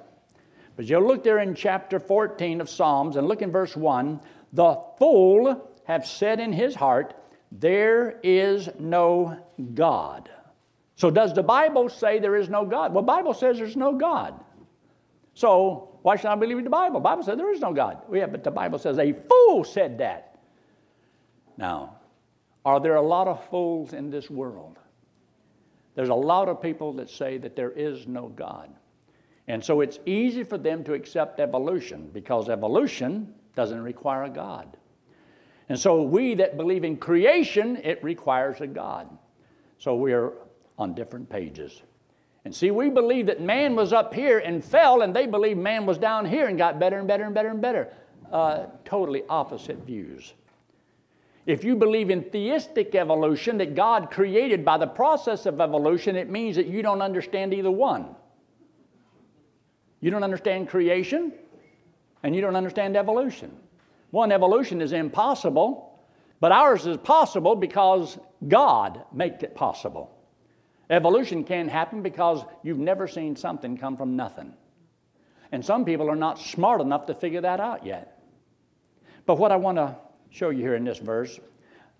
But 0.76 0.87
you'll 0.87 1.06
look 1.06 1.23
there 1.23 1.38
in 1.38 1.54
chapter 1.54 1.99
14 1.99 2.61
of 2.61 2.68
Psalms 2.68 3.16
and 3.16 3.26
look 3.26 3.42
in 3.42 3.50
verse 3.50 3.76
1 3.76 4.20
the 4.52 4.80
fool 4.99 5.70
have 5.84 6.06
said 6.06 6.40
in 6.40 6.52
his 6.52 6.75
heart, 6.75 7.14
There 7.52 8.18
is 8.23 8.68
no 8.78 9.37
God. 9.75 10.28
So 10.96 11.11
does 11.11 11.32
the 11.32 11.42
Bible 11.42 11.88
say 11.88 12.18
there 12.18 12.37
is 12.37 12.49
no 12.49 12.64
God? 12.64 12.92
Well, 12.92 13.02
Bible 13.02 13.34
says 13.34 13.58
there's 13.58 13.76
no 13.76 13.94
God. 13.94 14.34
So 15.34 15.99
why 16.02 16.16
should 16.16 16.26
I 16.26 16.34
believe 16.34 16.58
in 16.58 16.64
the 16.64 16.70
Bible? 16.70 17.00
The 17.00 17.04
Bible 17.04 17.22
says 17.22 17.37
there 17.37 17.52
is 17.52 17.60
no 17.60 17.72
God. 17.72 17.99
Oh, 18.08 18.14
yeah, 18.14 18.26
but 18.26 18.44
the 18.44 18.50
Bible 18.50 18.78
says 18.78 18.99
a 18.99 19.12
fool 19.12 19.64
said 19.64 19.99
that. 19.99 20.38
Now, 21.56 21.96
are 22.64 22.80
there 22.80 22.96
a 22.96 23.02
lot 23.02 23.28
of 23.28 23.44
fools 23.49 23.92
in 23.92 24.10
this 24.10 24.30
world? 24.30 24.78
There's 25.94 26.08
a 26.08 26.14
lot 26.14 26.49
of 26.49 26.62
people 26.62 26.92
that 26.94 27.10
say 27.10 27.38
that 27.38 27.56
there 27.56 27.72
is 27.72 28.06
no 28.06 28.28
God. 28.28 28.70
And 29.49 29.64
so 29.64 29.80
it's 29.80 29.99
easy 30.06 30.44
for 30.44 30.58
them 30.58 30.84
to 30.84 30.94
accept 30.94 31.40
evolution 31.40 32.10
because 32.12 32.49
evolution 32.49 33.34
doesn't 33.56 33.82
require 33.82 34.25
a 34.25 34.30
God. 34.30 34.76
And 35.68 35.78
so 35.78 36.02
we 36.02 36.34
that 36.34 36.56
believe 36.56 36.84
in 36.84 36.96
creation, 36.96 37.76
it 37.76 38.02
requires 38.02 38.60
a 38.60 38.66
God. 38.66 39.08
So 39.78 39.96
we 39.96 40.12
are 40.12 40.32
on 40.78 40.94
different 40.94 41.28
pages. 41.28 41.82
And 42.44 42.54
see, 42.54 42.70
we 42.70 42.88
believe 42.88 43.26
that 43.26 43.40
man 43.40 43.76
was 43.76 43.92
up 43.92 44.14
here 44.14 44.38
and 44.38 44.64
fell, 44.64 45.02
and 45.02 45.14
they 45.14 45.26
believe 45.26 45.59
man 45.59 45.85
was 45.85 45.99
down 45.99 46.25
here 46.25 46.47
and 46.47 46.56
got 46.56 46.78
better 46.78 46.99
and 46.99 47.06
better 47.06 47.25
and 47.25 47.35
better 47.35 47.49
and 47.49 47.61
better. 47.61 47.88
Uh, 48.32 48.66
totally 48.85 49.23
opposite 49.28 49.78
views. 49.78 50.32
If 51.47 51.64
you 51.64 51.75
believe 51.76 52.11
in 52.11 52.23
theistic 52.23 52.94
evolution, 52.94 53.59
that 53.59 53.75
God 53.75 54.11
created 54.11 54.64
by 54.64 54.78
the 54.78 54.87
process 54.87 55.47
of 55.47 55.61
evolution, 55.61 56.16
it 56.16 56.30
means 56.30 56.56
that 56.56 56.66
you 56.66 56.82
don't 56.82 57.02
understand 57.02 57.52
either 57.52 57.70
one. 57.70 58.14
You 60.00 60.11
don't 60.11 60.25
understand 60.25 60.68
creation, 60.68 61.32
and 62.23 62.35
you 62.35 62.40
don't 62.40 62.56
understand 62.56 62.97
evolution. 62.97 63.54
One, 64.12 64.32
evolution 64.32 64.80
is 64.80 64.92
impossible, 64.92 66.00
but 66.40 66.52
ours 66.52 66.87
is 66.87 66.97
possible 66.99 67.54
because 67.54 68.18
God 68.49 69.04
made 69.12 69.42
it 69.42 69.54
possible. 69.54 70.16
Evolution 70.90 71.44
can't 71.44 71.70
happen 71.70 72.02
because 72.02 72.44
you've 72.62 72.78
never 72.78 73.06
seen 73.06 73.37
something 73.37 73.78
come 73.78 73.97
from 73.97 74.16
nothing. 74.16 74.52
And 75.52 75.64
some 75.64 75.85
people 75.85 76.11
are 76.11 76.16
not 76.16 76.38
smart 76.38 76.80
enough 76.80 77.06
to 77.06 77.14
figure 77.14 77.40
that 77.40 77.61
out 77.61 77.87
yet. 77.87 78.23
But 79.25 79.38
what 79.38 79.52
I 79.52 79.56
want 79.56 79.78
to 79.78 79.97
show 80.30 80.50
you 80.50 80.61
here 80.61 80.75
in 80.75 80.85
this 80.85 80.99
verse 80.99 81.38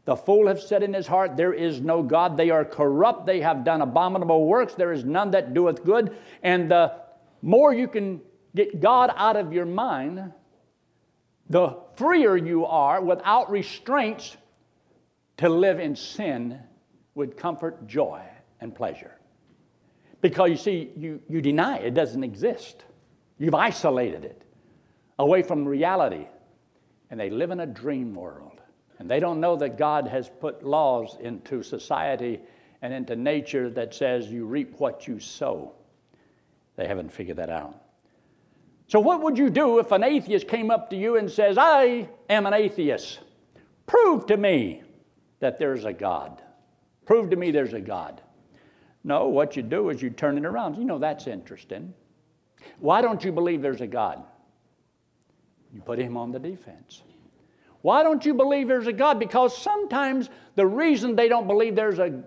the 0.07 0.17
fool 0.17 0.49
have 0.49 0.61
said 0.61 0.83
in 0.83 0.95
his 0.95 1.07
heart, 1.07 1.37
There 1.37 1.53
is 1.53 1.81
no 1.81 2.03
God. 2.03 2.37
They 2.37 2.51
are 2.51 2.65
corrupt. 2.65 3.27
They 3.27 3.41
have 3.43 3.65
done 3.65 3.83
abominable 3.83 4.47
works. 4.47 4.75
There 4.75 4.93
is 4.93 5.05
none 5.05 5.33
that 5.33 5.55
doeth 5.55 5.85
good. 5.85 6.17
And 6.43 6.71
the 6.71 6.95
more 7.43 7.73
you 7.73 7.87
can 7.87 8.21
get 8.55 8.81
God 8.81 9.13
out 9.15 9.37
of 9.37 9.53
your 9.53 9.67
mind, 9.67 10.33
the 11.49 11.77
freer 11.97 12.37
you 12.37 12.65
are 12.65 13.01
without 13.01 13.51
restraints 13.51 14.37
to 15.37 15.49
live 15.49 15.79
in 15.79 15.97
sin 15.97 16.59
with 17.15 17.37
comfort, 17.37 17.87
joy, 17.87 18.23
and 18.61 18.75
pleasure. 18.75 19.13
Because 20.21 20.51
you 20.51 20.57
see, 20.57 20.91
you, 20.97 21.21
you 21.29 21.41
deny 21.41 21.79
it, 21.79 21.87
it 21.87 21.95
doesn't 21.95 22.25
exist. 22.25 22.85
You've 23.39 23.55
isolated 23.55 24.25
it 24.25 24.43
away 25.19 25.43
from 25.43 25.67
reality. 25.67 26.27
And 27.11 27.19
they 27.19 27.31
live 27.31 27.51
in 27.51 27.61
a 27.61 27.67
dream 27.67 28.15
world. 28.15 28.61
And 28.99 29.11
they 29.11 29.19
don't 29.19 29.41
know 29.41 29.57
that 29.57 29.79
God 29.79 30.07
has 30.09 30.31
put 30.41 30.63
laws 30.63 31.17
into 31.21 31.63
society 31.63 32.41
and 32.83 32.93
into 32.93 33.17
nature 33.17 33.71
that 33.71 33.95
says 33.95 34.31
you 34.31 34.45
reap 34.45 34.79
what 34.79 35.09
you 35.09 35.19
sow. 35.19 35.73
They 36.77 36.87
haven't 36.87 37.11
figured 37.11 37.39
that 37.39 37.51
out. 37.51 37.75
So, 38.89 38.99
what 39.01 39.23
would 39.23 39.39
you 39.39 39.51
do 39.51 39.79
if 39.79 39.93
an 39.93 40.03
atheist 40.03 40.49
came 40.49 40.71
up 40.71 40.91
to 40.91 40.97
you 40.97 41.17
and 41.17 41.31
says, 41.31 41.57
I 41.59 42.09
am 42.29 42.47
an 42.47 42.55
atheist? 42.55 43.21
Prove 43.87 44.27
to 44.27 44.37
me 44.37 44.83
that 45.41 45.59
there's 45.59 45.85
a 45.85 45.93
God. 45.93 46.43
Prove 47.07 47.31
to 47.31 47.37
me 47.37 47.51
there's 47.51 47.73
a 47.73 47.81
God. 47.81 48.21
No, 49.03 49.29
what 49.29 49.57
you 49.57 49.63
do 49.63 49.89
is 49.91 50.03
you 50.03 50.11
turn 50.11 50.37
it 50.37 50.45
around. 50.45 50.77
You 50.77 50.85
know, 50.85 50.99
that's 50.99 51.27
interesting. 51.27 51.95
Why 52.79 53.01
don't 53.01 53.25
you 53.25 53.33
believe 53.33 53.63
there's 53.63 53.81
a 53.81 53.87
God? 53.87 54.23
You 55.73 55.81
put 55.81 55.99
him 55.99 56.17
on 56.17 56.33
the 56.33 56.39
defense. 56.39 57.03
Why 57.83 58.03
don't 58.03 58.25
you 58.25 58.35
believe 58.35 58.69
there's 58.69 58.87
a 58.87 58.93
God? 58.93 59.19
Because 59.19 59.57
sometimes 59.57 60.29
the 60.55 60.67
reason 60.67 61.17
they 61.17 61.29
don't 61.29 61.47
believe 61.47 61.75
there's 61.75 61.99
a 61.99 62.23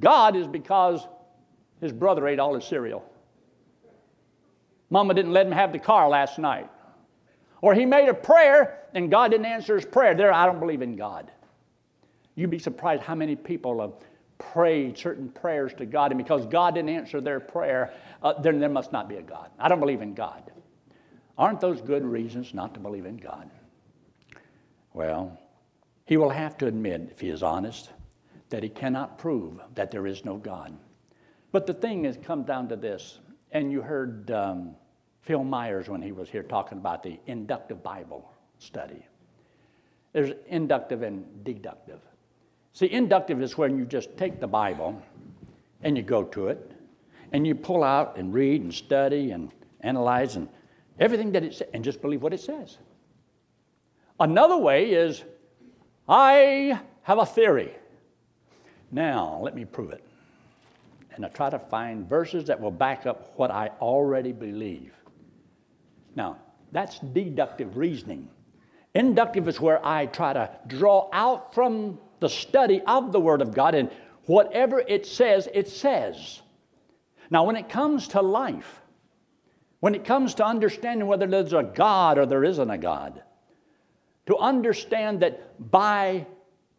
God 0.00 0.34
is 0.34 0.48
because 0.48 1.06
his 1.80 1.92
brother 1.92 2.26
ate 2.26 2.40
all 2.40 2.54
his 2.54 2.64
cereal. 2.64 3.04
Mama 4.90 5.14
didn't 5.14 5.32
let 5.32 5.46
him 5.46 5.52
have 5.52 5.72
the 5.72 5.78
car 5.78 6.08
last 6.08 6.38
night. 6.38 6.68
Or 7.60 7.74
he 7.74 7.84
made 7.86 8.08
a 8.08 8.14
prayer 8.14 8.82
and 8.94 9.10
God 9.10 9.30
didn't 9.30 9.46
answer 9.46 9.76
his 9.76 9.84
prayer. 9.84 10.14
There, 10.14 10.32
I 10.32 10.46
don't 10.46 10.60
believe 10.60 10.82
in 10.82 10.96
God. 10.96 11.30
You'd 12.34 12.50
be 12.50 12.58
surprised 12.58 13.02
how 13.02 13.14
many 13.14 13.36
people 13.36 13.96
prayed 14.38 14.98
certain 14.98 15.28
prayers 15.28 15.72
to 15.74 15.86
God, 15.86 16.12
and 16.12 16.18
because 16.18 16.46
God 16.46 16.74
didn't 16.74 16.90
answer 16.90 17.20
their 17.20 17.40
prayer, 17.40 17.92
uh, 18.22 18.34
then 18.40 18.58
there 18.58 18.68
must 18.68 18.92
not 18.92 19.08
be 19.08 19.16
a 19.16 19.22
God. 19.22 19.50
I 19.58 19.68
don't 19.68 19.80
believe 19.80 20.02
in 20.02 20.14
God. 20.14 20.50
Aren't 21.38 21.60
those 21.60 21.80
good 21.80 22.04
reasons 22.04 22.54
not 22.54 22.74
to 22.74 22.80
believe 22.80 23.06
in 23.06 23.16
God? 23.16 23.50
Well, 24.94 25.38
he 26.06 26.16
will 26.16 26.30
have 26.30 26.56
to 26.58 26.66
admit, 26.66 27.08
if 27.10 27.20
he 27.20 27.28
is 27.28 27.42
honest, 27.42 27.90
that 28.48 28.62
he 28.62 28.68
cannot 28.68 29.18
prove 29.18 29.60
that 29.74 29.90
there 29.90 30.06
is 30.06 30.24
no 30.24 30.36
God. 30.36 30.76
But 31.52 31.66
the 31.66 31.74
thing 31.74 32.04
has 32.04 32.16
come 32.16 32.44
down 32.44 32.68
to 32.68 32.76
this, 32.76 33.18
and 33.52 33.70
you 33.70 33.82
heard 33.82 34.30
um, 34.30 34.76
Phil 35.22 35.44
Myers 35.44 35.88
when 35.88 36.00
he 36.00 36.12
was 36.12 36.30
here 36.30 36.42
talking 36.42 36.78
about 36.78 37.02
the 37.02 37.18
inductive 37.26 37.82
Bible 37.82 38.30
study. 38.58 39.04
There's 40.12 40.32
inductive 40.46 41.02
and 41.02 41.44
deductive. 41.44 42.00
See, 42.76 42.92
inductive 42.92 43.40
is 43.40 43.56
when 43.56 43.78
you 43.78 43.86
just 43.86 44.14
take 44.18 44.38
the 44.38 44.46
Bible 44.46 45.00
and 45.80 45.96
you 45.96 46.02
go 46.02 46.24
to 46.24 46.48
it 46.48 46.72
and 47.32 47.46
you 47.46 47.54
pull 47.54 47.82
out 47.82 48.18
and 48.18 48.34
read 48.34 48.60
and 48.60 48.74
study 48.74 49.30
and 49.30 49.50
analyze 49.80 50.36
and 50.36 50.46
everything 51.00 51.32
that 51.32 51.42
it 51.42 51.54
says 51.54 51.68
and 51.72 51.82
just 51.82 52.02
believe 52.02 52.20
what 52.20 52.34
it 52.34 52.40
says. 52.40 52.76
Another 54.20 54.58
way 54.58 54.90
is 54.90 55.24
I 56.06 56.78
have 57.00 57.16
a 57.16 57.24
theory. 57.24 57.74
Now, 58.92 59.40
let 59.42 59.54
me 59.54 59.64
prove 59.64 59.92
it. 59.92 60.04
And 61.14 61.24
I 61.24 61.28
try 61.30 61.48
to 61.48 61.58
find 61.58 62.06
verses 62.06 62.44
that 62.44 62.60
will 62.60 62.70
back 62.70 63.06
up 63.06 63.32
what 63.36 63.50
I 63.50 63.70
already 63.80 64.32
believe. 64.32 64.92
Now, 66.14 66.36
that's 66.72 66.98
deductive 66.98 67.78
reasoning. 67.78 68.28
Inductive 68.94 69.48
is 69.48 69.62
where 69.62 69.80
I 69.82 70.04
try 70.04 70.34
to 70.34 70.50
draw 70.66 71.08
out 71.14 71.54
from 71.54 71.98
the 72.20 72.28
study 72.28 72.80
of 72.86 73.12
the 73.12 73.20
Word 73.20 73.42
of 73.42 73.54
God, 73.54 73.74
and 73.74 73.90
whatever 74.24 74.80
it 74.80 75.06
says, 75.06 75.48
it 75.52 75.68
says. 75.68 76.42
Now, 77.30 77.44
when 77.44 77.56
it 77.56 77.68
comes 77.68 78.08
to 78.08 78.22
life, 78.22 78.80
when 79.80 79.94
it 79.94 80.04
comes 80.04 80.34
to 80.36 80.44
understanding 80.44 81.06
whether 81.06 81.26
there's 81.26 81.52
a 81.52 81.62
God 81.62 82.18
or 82.18 82.26
there 82.26 82.44
isn't 82.44 82.70
a 82.70 82.78
God, 82.78 83.22
to 84.26 84.36
understand 84.38 85.20
that 85.20 85.70
by 85.70 86.26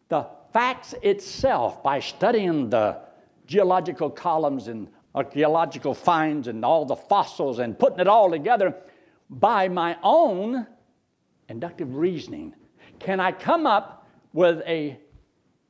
the 0.08 0.26
facts 0.52 0.94
itself, 1.02 1.82
by 1.82 2.00
studying 2.00 2.70
the 2.70 2.98
geological 3.46 4.10
columns 4.10 4.68
and 4.68 4.88
archaeological 5.14 5.94
finds 5.94 6.48
and 6.48 6.64
all 6.64 6.84
the 6.84 6.96
fossils 6.96 7.58
and 7.58 7.78
putting 7.78 8.00
it 8.00 8.08
all 8.08 8.30
together, 8.30 8.74
by 9.30 9.68
my 9.68 9.96
own 10.02 10.66
inductive 11.48 11.96
reasoning, 11.96 12.54
can 12.98 13.20
I 13.20 13.32
come 13.32 13.66
up 13.66 14.06
with 14.32 14.60
a 14.66 14.98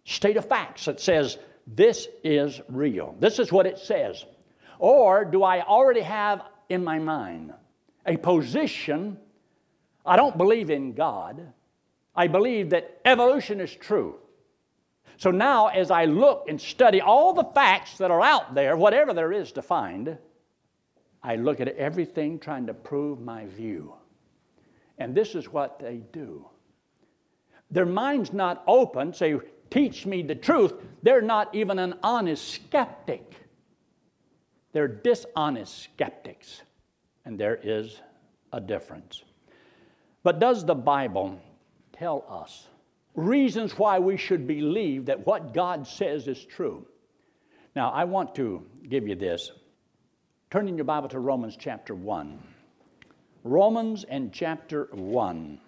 state 0.08 0.36
of 0.36 0.48
facts 0.48 0.86
that 0.86 1.00
says, 1.00 1.38
this 1.66 2.08
is 2.24 2.60
real. 2.68 3.14
This 3.20 3.38
is 3.38 3.52
what 3.52 3.66
it 3.66 3.78
says. 3.78 4.24
Or 4.78 5.24
do 5.24 5.42
I 5.42 5.62
already 5.62 6.00
have 6.00 6.42
in 6.68 6.82
my 6.82 6.98
mind 6.98 7.52
a 8.06 8.16
position? 8.16 9.18
I 10.06 10.16
don't 10.16 10.38
believe 10.38 10.70
in 10.70 10.94
God. 10.94 11.52
I 12.16 12.26
believe 12.26 12.70
that 12.70 13.00
evolution 13.04 13.60
is 13.60 13.74
true. 13.74 14.16
So 15.18 15.30
now, 15.30 15.66
as 15.66 15.90
I 15.90 16.06
look 16.06 16.46
and 16.48 16.60
study 16.60 17.00
all 17.00 17.34
the 17.34 17.44
facts 17.44 17.98
that 17.98 18.10
are 18.10 18.22
out 18.22 18.54
there, 18.54 18.76
whatever 18.76 19.12
there 19.12 19.32
is 19.32 19.52
to 19.52 19.62
find, 19.62 20.16
I 21.22 21.36
look 21.36 21.60
at 21.60 21.68
everything 21.68 22.38
trying 22.38 22.66
to 22.68 22.74
prove 22.74 23.20
my 23.20 23.46
view. 23.46 23.94
And 24.96 25.14
this 25.14 25.34
is 25.34 25.52
what 25.52 25.80
they 25.80 26.02
do. 26.12 26.46
Their 27.70 27.86
mind's 27.86 28.32
not 28.32 28.62
open, 28.66 29.12
say, 29.12 29.38
teach 29.70 30.06
me 30.06 30.22
the 30.22 30.34
truth, 30.34 30.74
they're 31.02 31.22
not 31.22 31.54
even 31.54 31.78
an 31.78 31.94
honest 32.02 32.48
skeptic. 32.48 33.34
They're 34.72 34.88
dishonest 34.88 35.82
skeptics. 35.84 36.62
And 37.24 37.38
there 37.38 37.58
is 37.62 38.00
a 38.52 38.60
difference. 38.60 39.22
But 40.22 40.40
does 40.40 40.64
the 40.64 40.74
Bible 40.74 41.40
tell 41.92 42.24
us 42.28 42.68
reasons 43.14 43.78
why 43.78 43.98
we 43.98 44.16
should 44.16 44.46
believe 44.46 45.06
that 45.06 45.26
what 45.26 45.52
God 45.52 45.86
says 45.86 46.28
is 46.28 46.44
true? 46.44 46.86
Now, 47.74 47.90
I 47.90 48.04
want 48.04 48.34
to 48.36 48.64
give 48.88 49.06
you 49.06 49.14
this. 49.14 49.50
Turn 50.50 50.68
in 50.68 50.76
your 50.76 50.84
Bible 50.84 51.08
to 51.10 51.20
Romans 51.20 51.56
chapter 51.58 51.94
1. 51.94 52.42
Romans 53.44 54.04
and 54.04 54.32
chapter 54.32 54.88
1. 54.92 55.60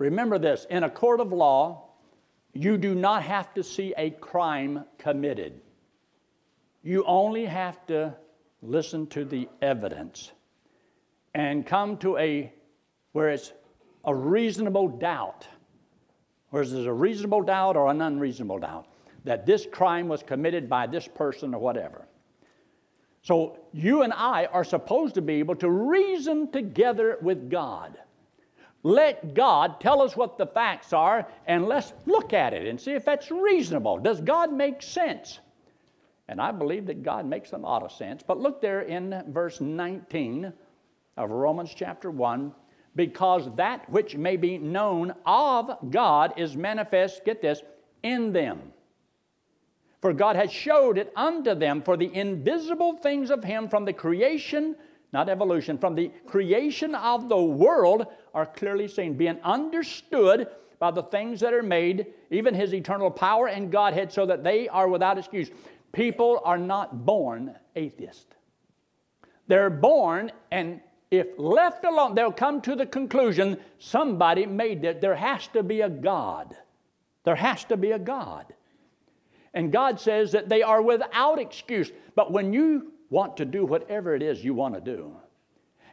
Remember 0.00 0.38
this 0.38 0.66
in 0.70 0.82
a 0.82 0.88
court 0.88 1.20
of 1.20 1.30
law, 1.30 1.90
you 2.54 2.78
do 2.78 2.94
not 2.94 3.22
have 3.22 3.52
to 3.52 3.62
see 3.62 3.92
a 3.98 4.08
crime 4.08 4.86
committed. 4.96 5.60
You 6.82 7.04
only 7.04 7.44
have 7.44 7.86
to 7.88 8.14
listen 8.62 9.06
to 9.08 9.26
the 9.26 9.46
evidence 9.60 10.32
and 11.34 11.66
come 11.66 11.98
to 11.98 12.16
a 12.16 12.50
where 13.12 13.28
it's 13.28 13.52
a 14.06 14.14
reasonable 14.14 14.88
doubt, 14.88 15.46
where 16.48 16.64
there's 16.64 16.86
a 16.86 16.92
reasonable 16.92 17.42
doubt 17.42 17.76
or 17.76 17.90
an 17.90 18.00
unreasonable 18.00 18.58
doubt 18.58 18.86
that 19.24 19.44
this 19.44 19.66
crime 19.70 20.08
was 20.08 20.22
committed 20.22 20.66
by 20.66 20.86
this 20.86 21.06
person 21.06 21.52
or 21.52 21.60
whatever. 21.60 22.06
So 23.20 23.58
you 23.74 24.00
and 24.00 24.14
I 24.14 24.46
are 24.46 24.64
supposed 24.64 25.14
to 25.16 25.20
be 25.20 25.34
able 25.34 25.56
to 25.56 25.68
reason 25.68 26.50
together 26.50 27.18
with 27.20 27.50
God. 27.50 27.98
Let 28.82 29.34
God 29.34 29.80
tell 29.80 30.00
us 30.00 30.16
what 30.16 30.38
the 30.38 30.46
facts 30.46 30.92
are 30.92 31.26
and 31.46 31.66
let's 31.66 31.92
look 32.06 32.32
at 32.32 32.54
it 32.54 32.66
and 32.66 32.80
see 32.80 32.92
if 32.92 33.04
that's 33.04 33.30
reasonable. 33.30 33.98
Does 33.98 34.20
God 34.20 34.52
make 34.52 34.80
sense? 34.82 35.40
And 36.28 36.40
I 36.40 36.52
believe 36.52 36.86
that 36.86 37.02
God 37.02 37.26
makes 37.26 37.52
a 37.52 37.58
lot 37.58 37.82
of 37.82 37.92
sense. 37.92 38.22
But 38.26 38.40
look 38.40 38.60
there 38.62 38.82
in 38.82 39.22
verse 39.28 39.60
19 39.60 40.52
of 41.16 41.30
Romans 41.30 41.74
chapter 41.74 42.10
1 42.10 42.54
because 42.96 43.54
that 43.56 43.88
which 43.90 44.16
may 44.16 44.36
be 44.36 44.56
known 44.56 45.12
of 45.26 45.70
God 45.90 46.32
is 46.36 46.56
manifest, 46.56 47.24
get 47.24 47.42
this, 47.42 47.62
in 48.02 48.32
them. 48.32 48.72
For 50.00 50.14
God 50.14 50.36
has 50.36 50.50
showed 50.50 50.96
it 50.96 51.12
unto 51.14 51.54
them, 51.54 51.82
for 51.82 51.96
the 51.96 52.12
invisible 52.14 52.96
things 52.96 53.30
of 53.30 53.44
Him 53.44 53.68
from 53.68 53.84
the 53.84 53.92
creation 53.92 54.74
not 55.12 55.28
evolution, 55.28 55.78
from 55.78 55.94
the 55.94 56.10
creation 56.26 56.94
of 56.94 57.28
the 57.28 57.40
world 57.40 58.06
are 58.34 58.46
clearly 58.46 58.88
seen, 58.88 59.14
being 59.14 59.38
understood 59.42 60.48
by 60.78 60.90
the 60.90 61.02
things 61.02 61.40
that 61.40 61.52
are 61.52 61.62
made, 61.62 62.06
even 62.30 62.54
his 62.54 62.74
eternal 62.74 63.10
power 63.10 63.48
and 63.48 63.70
Godhead, 63.70 64.12
so 64.12 64.26
that 64.26 64.42
they 64.42 64.68
are 64.68 64.88
without 64.88 65.18
excuse. 65.18 65.50
People 65.92 66.40
are 66.44 66.58
not 66.58 67.04
born 67.04 67.54
atheist. 67.76 68.26
They're 69.46 69.70
born 69.70 70.32
and 70.50 70.80
if 71.10 71.26
left 71.38 71.84
alone, 71.84 72.14
they'll 72.14 72.30
come 72.30 72.60
to 72.62 72.76
the 72.76 72.86
conclusion 72.86 73.58
somebody 73.78 74.46
made 74.46 74.84
it. 74.84 75.00
There 75.00 75.16
has 75.16 75.48
to 75.48 75.62
be 75.62 75.80
a 75.80 75.88
God. 75.88 76.56
There 77.24 77.34
has 77.34 77.64
to 77.64 77.76
be 77.76 77.90
a 77.90 77.98
God. 77.98 78.46
And 79.52 79.72
God 79.72 79.98
says 79.98 80.32
that 80.32 80.48
they 80.48 80.62
are 80.62 80.80
without 80.80 81.40
excuse. 81.40 81.90
But 82.14 82.30
when 82.30 82.52
you 82.52 82.92
want 83.10 83.36
to 83.38 83.44
do 83.44 83.64
whatever 83.64 84.14
it 84.14 84.22
is 84.22 84.44
you 84.44 84.54
want 84.54 84.74
to 84.74 84.80
do, 84.80 85.16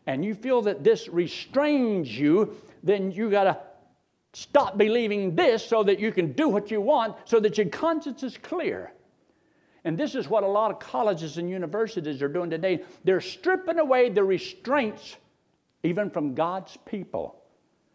and 0.08 0.24
you 0.24 0.34
feel 0.34 0.64
that 0.64 0.84
this 0.84 1.08
restrains 1.10 2.18
you, 2.18 2.56
then 2.82 3.12
you 3.12 3.30
got 3.30 3.44
to 3.44 3.58
stop 4.34 4.78
believing 4.78 5.36
this 5.36 5.66
so 5.66 5.84
that 5.84 6.00
you 6.00 6.12
can 6.12 6.32
do 6.32 6.48
what 6.48 6.72
you 6.72 6.82
want, 6.82 7.16
so 7.26 7.40
that 7.40 7.58
your 7.58 7.68
conscience 7.68 8.24
is 8.24 8.38
clear. 8.38 8.92
And 9.84 9.98
this 9.98 10.16
is 10.16 10.28
what 10.28 10.44
a 10.44 10.48
lot 10.48 10.72
of 10.72 10.80
colleges 10.80 11.38
and 11.38 11.50
universities 11.50 12.22
are 12.22 12.30
doing 12.30 12.50
today. 12.50 12.84
They're 13.04 13.22
stripping 13.22 13.80
away 13.80 14.10
the 14.10 14.24
restraints, 14.24 15.18
even 15.84 16.10
from 16.10 16.34
God's 16.34 16.78
people, 16.86 17.42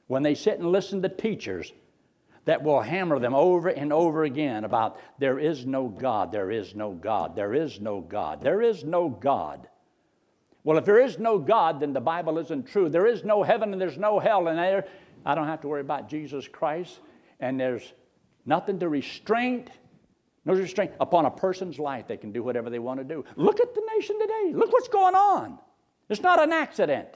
when 0.07 0.23
they 0.23 0.35
sit 0.35 0.59
and 0.59 0.71
listen 0.71 1.03
to 1.03 1.09
teachers 1.09 1.73
that 2.45 2.63
will 2.63 2.81
hammer 2.81 3.19
them 3.19 3.35
over 3.35 3.69
and 3.69 3.93
over 3.93 4.25
again 4.25 4.65
about 4.65 4.99
there 5.19 5.39
is 5.39 5.65
no 5.65 5.89
God, 5.89 6.33
there 6.33 6.51
is 6.51 6.75
no 6.75 6.93
God, 6.93 7.37
there 7.37 7.55
is 7.55 7.81
no 7.81 8.01
God, 8.01 8.43
there 8.43 8.61
is 8.61 8.85
no 8.85 9.09
God. 9.09 9.69
Well, 10.65 10.79
if 10.79 10.85
there 10.85 11.01
is 11.01 11.19
no 11.19 11.39
God, 11.39 11.81
then 11.81 11.93
the 11.93 12.01
Bible 12.01 12.39
isn't 12.39 12.69
true. 12.69 12.89
There 12.89 13.07
is 13.07 13.25
no 13.25 13.43
heaven 13.43 13.73
and 13.73 13.81
there's 13.81 13.99
no 13.99 14.19
hell, 14.19 14.47
and 14.49 14.59
there, 14.59 14.87
I 15.27 15.35
don't 15.35 15.47
have 15.47 15.61
to 15.63 15.69
worry 15.69 15.81
about 15.81 16.09
Jesus 16.09 16.47
Christ, 16.47 17.01
and 17.41 17.59
there's 17.59 17.93
nothing 18.47 18.79
to 18.79 18.89
restrain, 18.89 19.69
no 20.45 20.55
restraint 20.55 20.93
upon 21.01 21.27
a 21.27 21.31
person's 21.31 21.79
life. 21.79 22.07
They 22.07 22.17
can 22.17 22.33
do 22.33 22.43
whatever 22.43 22.71
they 22.71 22.79
want 22.79 23.01
to 23.01 23.05
do. 23.05 23.25
Look 23.37 23.61
at 23.61 23.75
the 23.75 23.83
nation 23.97 24.19
today. 24.21 24.53
Look 24.55 24.73
what's 24.73 24.89
going 24.89 25.17
on. 25.17 25.59
It's 26.09 26.21
not 26.21 26.41
an 26.41 26.53
accident. 26.53 27.09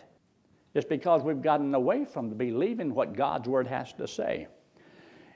It's 0.75 0.87
because 0.87 1.23
we've 1.23 1.41
gotten 1.41 1.75
away 1.75 2.05
from 2.05 2.31
believing 2.31 2.95
what 2.95 3.15
God's 3.15 3.49
word 3.49 3.67
has 3.67 3.93
to 3.95 4.09
say. 4.09 4.49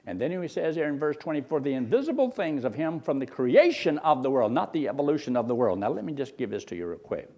And 0.05 0.19
then 0.19 0.31
he 0.31 0.47
says 0.47 0.75
here 0.75 0.87
in 0.87 0.99
verse 0.99 1.15
24, 1.17 1.61
the 1.61 1.73
invisible 1.73 2.29
things 2.29 2.63
of 2.63 2.73
him 2.73 2.99
from 2.99 3.19
the 3.19 3.25
creation 3.25 3.99
of 3.99 4.23
the 4.23 4.29
world, 4.29 4.51
not 4.51 4.73
the 4.73 4.87
evolution 4.87 5.37
of 5.37 5.47
the 5.47 5.55
world. 5.55 5.79
Now, 5.79 5.91
let 5.91 6.03
me 6.03 6.13
just 6.13 6.37
give 6.37 6.49
this 6.49 6.65
to 6.65 6.75
you 6.75 6.87
real 6.87 6.99
quick. 6.99 7.29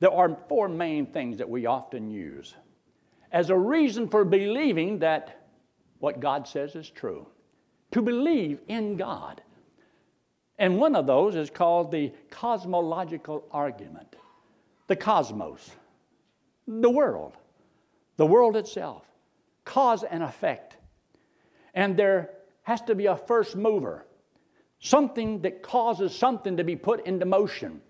There 0.00 0.12
are 0.12 0.36
four 0.48 0.68
main 0.68 1.06
things 1.06 1.38
that 1.38 1.48
we 1.48 1.66
often 1.66 2.10
use 2.10 2.54
as 3.32 3.50
a 3.50 3.56
reason 3.56 4.08
for 4.08 4.24
believing 4.24 4.98
that 5.00 5.46
what 5.98 6.20
God 6.20 6.48
says 6.48 6.74
is 6.74 6.88
true. 6.90 7.26
To 7.92 8.02
believe 8.02 8.60
in 8.68 8.96
God. 8.96 9.42
And 10.58 10.78
one 10.78 10.96
of 10.96 11.06
those 11.06 11.36
is 11.36 11.50
called 11.50 11.90
the 11.90 12.12
cosmological 12.30 13.44
argument. 13.50 14.16
The 14.86 14.96
cosmos, 14.96 15.70
the 16.66 16.90
world, 16.90 17.36
the 18.16 18.26
world 18.26 18.56
itself, 18.56 19.04
cause 19.64 20.02
and 20.02 20.22
effect. 20.22 20.76
And 21.74 21.96
there 21.96 22.30
has 22.62 22.80
to 22.82 22.94
be 22.94 23.06
a 23.06 23.16
first 23.16 23.54
mover, 23.54 24.06
something 24.80 25.42
that 25.42 25.62
causes 25.62 26.14
something 26.14 26.56
to 26.56 26.64
be 26.64 26.76
put 26.76 27.06
into 27.06 27.24
motion. 27.24 27.80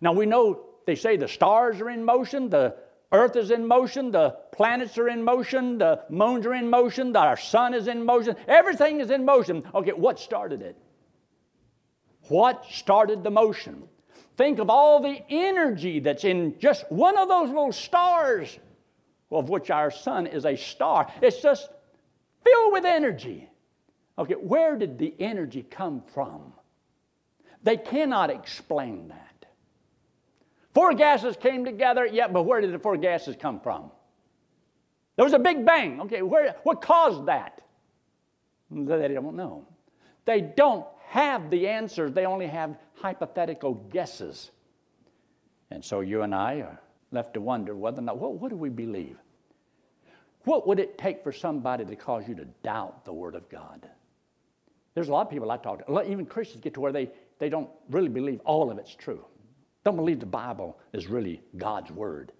Now 0.00 0.12
we 0.12 0.26
know 0.26 0.65
they 0.86 0.94
say 0.94 1.16
the 1.16 1.28
stars 1.28 1.80
are 1.80 1.90
in 1.90 2.04
motion, 2.04 2.48
the 2.48 2.76
earth 3.12 3.36
is 3.36 3.50
in 3.50 3.66
motion, 3.66 4.10
the 4.12 4.30
planets 4.52 4.96
are 4.98 5.08
in 5.08 5.22
motion, 5.22 5.78
the 5.78 6.02
moons 6.08 6.46
are 6.46 6.54
in 6.54 6.70
motion, 6.70 7.14
our 7.14 7.36
sun 7.36 7.74
is 7.74 7.88
in 7.88 8.04
motion, 8.04 8.36
everything 8.48 9.00
is 9.00 9.10
in 9.10 9.24
motion. 9.24 9.62
Okay, 9.74 9.92
what 9.92 10.18
started 10.18 10.62
it? 10.62 10.76
What 12.28 12.64
started 12.70 13.22
the 13.22 13.30
motion? 13.30 13.88
Think 14.36 14.58
of 14.58 14.70
all 14.70 15.00
the 15.00 15.22
energy 15.28 16.00
that's 16.00 16.24
in 16.24 16.58
just 16.58 16.90
one 16.90 17.16
of 17.18 17.28
those 17.28 17.48
little 17.48 17.72
stars, 17.72 18.58
of 19.30 19.48
which 19.48 19.70
our 19.70 19.90
sun 19.90 20.26
is 20.26 20.44
a 20.44 20.56
star. 20.56 21.10
It's 21.20 21.40
just 21.40 21.68
filled 22.44 22.72
with 22.72 22.84
energy. 22.84 23.48
Okay, 24.18 24.34
where 24.34 24.76
did 24.76 24.98
the 24.98 25.14
energy 25.18 25.62
come 25.62 26.02
from? 26.14 26.52
They 27.62 27.76
cannot 27.76 28.30
explain 28.30 29.08
that. 29.08 29.25
Four 30.76 30.92
gases 30.92 31.38
came 31.38 31.64
together, 31.64 32.04
yeah, 32.04 32.28
but 32.28 32.42
where 32.42 32.60
did 32.60 32.70
the 32.70 32.78
four 32.78 32.98
gases 32.98 33.34
come 33.34 33.60
from? 33.60 33.90
There 35.16 35.24
was 35.24 35.32
a 35.32 35.38
big 35.38 35.64
bang. 35.64 36.02
Okay, 36.02 36.20
where, 36.20 36.54
what 36.64 36.82
caused 36.82 37.24
that? 37.24 37.62
They 38.70 39.08
don't 39.08 39.36
know. 39.36 39.66
They 40.26 40.42
don't 40.42 40.86
have 41.06 41.48
the 41.48 41.66
answers, 41.66 42.12
they 42.12 42.26
only 42.26 42.46
have 42.46 42.76
hypothetical 42.92 43.72
guesses. 43.90 44.50
And 45.70 45.82
so 45.82 46.00
you 46.00 46.20
and 46.20 46.34
I 46.34 46.56
are 46.56 46.78
left 47.10 47.32
to 47.34 47.40
wonder 47.40 47.74
whether 47.74 48.00
or 48.00 48.02
not, 48.02 48.18
what, 48.18 48.34
what 48.34 48.50
do 48.50 48.56
we 48.56 48.68
believe? 48.68 49.16
What 50.44 50.68
would 50.68 50.78
it 50.78 50.98
take 50.98 51.22
for 51.22 51.32
somebody 51.32 51.86
to 51.86 51.96
cause 51.96 52.28
you 52.28 52.34
to 52.34 52.44
doubt 52.62 53.06
the 53.06 53.14
Word 53.14 53.34
of 53.34 53.48
God? 53.48 53.88
There's 54.92 55.08
a 55.08 55.12
lot 55.12 55.22
of 55.22 55.30
people 55.30 55.50
I 55.50 55.56
talk 55.56 55.86
to, 55.86 56.02
even 56.02 56.26
Christians 56.26 56.62
get 56.62 56.74
to 56.74 56.80
where 56.80 56.92
they, 56.92 57.08
they 57.38 57.48
don't 57.48 57.70
really 57.88 58.10
believe 58.10 58.40
all 58.44 58.70
of 58.70 58.76
it's 58.76 58.94
true. 58.94 59.24
Don't 59.86 59.94
believe 59.94 60.18
the 60.18 60.26
Bible 60.26 60.76
is 60.92 61.06
really 61.06 61.40
God's 61.56 61.92
Word. 61.92 62.32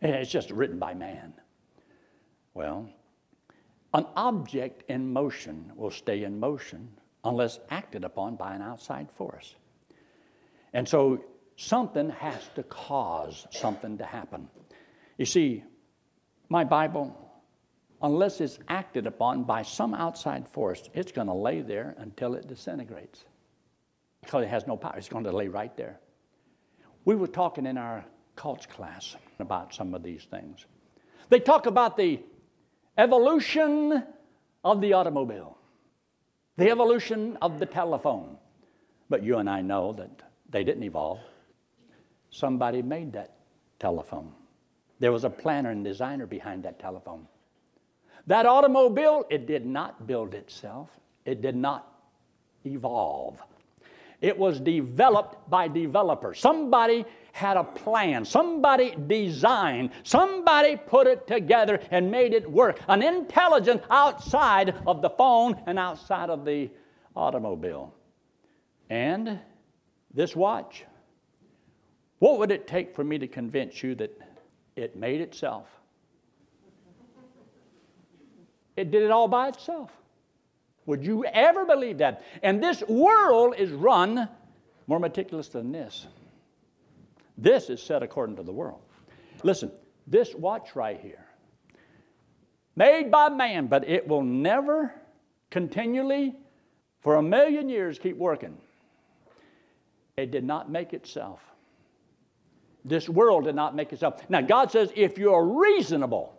It's 0.00 0.30
just 0.30 0.52
written 0.52 0.78
by 0.78 0.94
man. 0.94 1.32
Well, 2.54 2.88
an 3.92 4.06
object 4.14 4.88
in 4.88 5.12
motion 5.12 5.72
will 5.74 5.90
stay 5.90 6.22
in 6.22 6.38
motion 6.38 6.88
unless 7.24 7.58
acted 7.68 8.04
upon 8.04 8.36
by 8.36 8.54
an 8.54 8.62
outside 8.62 9.10
force. 9.10 9.56
And 10.72 10.88
so 10.88 11.24
something 11.56 12.10
has 12.10 12.48
to 12.54 12.62
cause 12.62 13.48
something 13.50 13.98
to 13.98 14.04
happen. 14.04 14.46
You 15.16 15.26
see, 15.26 15.64
my 16.48 16.62
Bible, 16.62 17.12
unless 18.02 18.40
it's 18.40 18.60
acted 18.68 19.08
upon 19.08 19.42
by 19.42 19.64
some 19.64 19.94
outside 19.94 20.46
force, 20.46 20.88
it's 20.94 21.10
going 21.10 21.26
to 21.26 21.34
lay 21.34 21.60
there 21.60 21.96
until 21.98 22.34
it 22.34 22.46
disintegrates 22.46 23.24
because 24.22 24.44
it 24.44 24.48
has 24.48 24.68
no 24.68 24.76
power. 24.76 24.94
It's 24.96 25.08
going 25.08 25.24
to 25.24 25.32
lay 25.32 25.48
right 25.48 25.76
there. 25.76 25.98
We 27.08 27.16
were 27.16 27.26
talking 27.26 27.64
in 27.64 27.78
our 27.78 28.04
cults 28.36 28.66
class 28.66 29.16
about 29.38 29.72
some 29.72 29.94
of 29.94 30.02
these 30.02 30.24
things. 30.24 30.66
They 31.30 31.40
talk 31.40 31.64
about 31.64 31.96
the 31.96 32.20
evolution 32.98 34.04
of 34.62 34.82
the 34.82 34.92
automobile, 34.92 35.56
the 36.58 36.68
evolution 36.68 37.38
of 37.40 37.58
the 37.58 37.64
telephone. 37.64 38.36
But 39.08 39.22
you 39.22 39.38
and 39.38 39.48
I 39.48 39.62
know 39.62 39.94
that 39.94 40.22
they 40.50 40.62
didn't 40.62 40.82
evolve. 40.82 41.20
Somebody 42.28 42.82
made 42.82 43.14
that 43.14 43.36
telephone. 43.78 44.30
There 44.98 45.10
was 45.10 45.24
a 45.24 45.30
planner 45.30 45.70
and 45.70 45.82
designer 45.82 46.26
behind 46.26 46.62
that 46.64 46.78
telephone. 46.78 47.26
That 48.26 48.44
automobile, 48.44 49.24
it 49.30 49.46
did 49.46 49.64
not 49.64 50.06
build 50.06 50.34
itself, 50.34 50.90
it 51.24 51.40
did 51.40 51.56
not 51.56 51.90
evolve. 52.66 53.40
It 54.20 54.36
was 54.36 54.58
developed 54.58 55.48
by 55.48 55.68
developers. 55.68 56.40
Somebody 56.40 57.04
had 57.32 57.56
a 57.56 57.62
plan, 57.62 58.24
somebody 58.24 58.96
designed, 59.06 59.90
somebody 60.02 60.74
put 60.76 61.06
it 61.06 61.26
together 61.28 61.80
and 61.92 62.10
made 62.10 62.34
it 62.34 62.50
work. 62.50 62.80
An 62.88 63.02
intelligence 63.02 63.82
outside 63.90 64.74
of 64.86 65.02
the 65.02 65.10
phone 65.10 65.60
and 65.66 65.78
outside 65.78 66.30
of 66.30 66.44
the 66.44 66.68
automobile. 67.14 67.94
And 68.90 69.38
this 70.12 70.34
watch. 70.34 70.84
What 72.18 72.40
would 72.40 72.50
it 72.50 72.66
take 72.66 72.96
for 72.96 73.04
me 73.04 73.18
to 73.18 73.28
convince 73.28 73.82
you 73.84 73.94
that 73.96 74.20
it 74.74 74.96
made 74.96 75.20
itself? 75.20 75.66
It 78.76 78.90
did 78.90 79.02
it 79.02 79.10
all 79.12 79.28
by 79.28 79.48
itself. 79.48 79.90
Would 80.88 81.04
you 81.04 81.22
ever 81.26 81.66
believe 81.66 81.98
that? 81.98 82.22
And 82.42 82.64
this 82.64 82.82
world 82.88 83.54
is 83.58 83.70
run 83.70 84.26
more 84.86 84.98
meticulous 84.98 85.48
than 85.48 85.70
this. 85.70 86.06
This 87.36 87.68
is 87.68 87.82
set 87.82 88.02
according 88.02 88.36
to 88.36 88.42
the 88.42 88.52
world. 88.52 88.80
Listen, 89.42 89.70
this 90.06 90.34
watch 90.34 90.74
right 90.74 90.98
here, 90.98 91.26
made 92.74 93.10
by 93.10 93.28
man, 93.28 93.66
but 93.66 93.86
it 93.86 94.08
will 94.08 94.22
never 94.22 94.94
continually, 95.50 96.34
for 97.02 97.16
a 97.16 97.22
million 97.22 97.68
years, 97.68 97.98
keep 97.98 98.16
working. 98.16 98.56
It 100.16 100.30
did 100.30 100.42
not 100.42 100.70
make 100.70 100.94
itself. 100.94 101.42
This 102.86 103.10
world 103.10 103.44
did 103.44 103.54
not 103.54 103.76
make 103.76 103.92
itself. 103.92 104.22
Now, 104.30 104.40
God 104.40 104.70
says 104.70 104.90
if 104.96 105.18
you're 105.18 105.44
reasonable, 105.44 106.34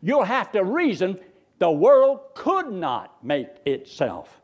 you'll 0.00 0.22
have 0.22 0.52
to 0.52 0.62
reason 0.62 1.18
the 1.58 1.70
world 1.70 2.20
could 2.34 2.70
not 2.70 3.24
make 3.24 3.48
itself. 3.66 4.40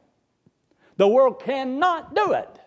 The 0.96 1.08
world 1.08 1.40
cannot 1.42 2.14
do 2.14 2.32
it. 2.32 2.60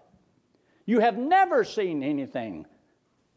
You 0.86 1.00
have 1.00 1.18
never 1.18 1.64
seen 1.64 2.04
anything 2.04 2.66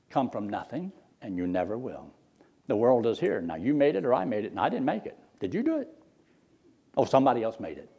come 0.08 0.30
from 0.30 0.48
nothing, 0.48 0.92
and 1.22 1.36
you 1.36 1.46
never 1.46 1.78
will. 1.78 2.12
The 2.66 2.76
world 2.76 3.06
is 3.06 3.18
here. 3.18 3.40
Now, 3.40 3.56
you 3.56 3.74
made 3.74 3.96
it 3.96 4.04
or 4.04 4.14
I 4.14 4.24
made 4.24 4.44
it, 4.44 4.52
and 4.52 4.60
I 4.60 4.68
didn't 4.68 4.84
make 4.84 5.06
it. 5.06 5.18
Did 5.40 5.54
you 5.54 5.62
do 5.62 5.78
it? 5.78 5.88
Oh, 6.96 7.04
somebody 7.04 7.42
else 7.42 7.58
made 7.58 7.78
it. 7.78 7.90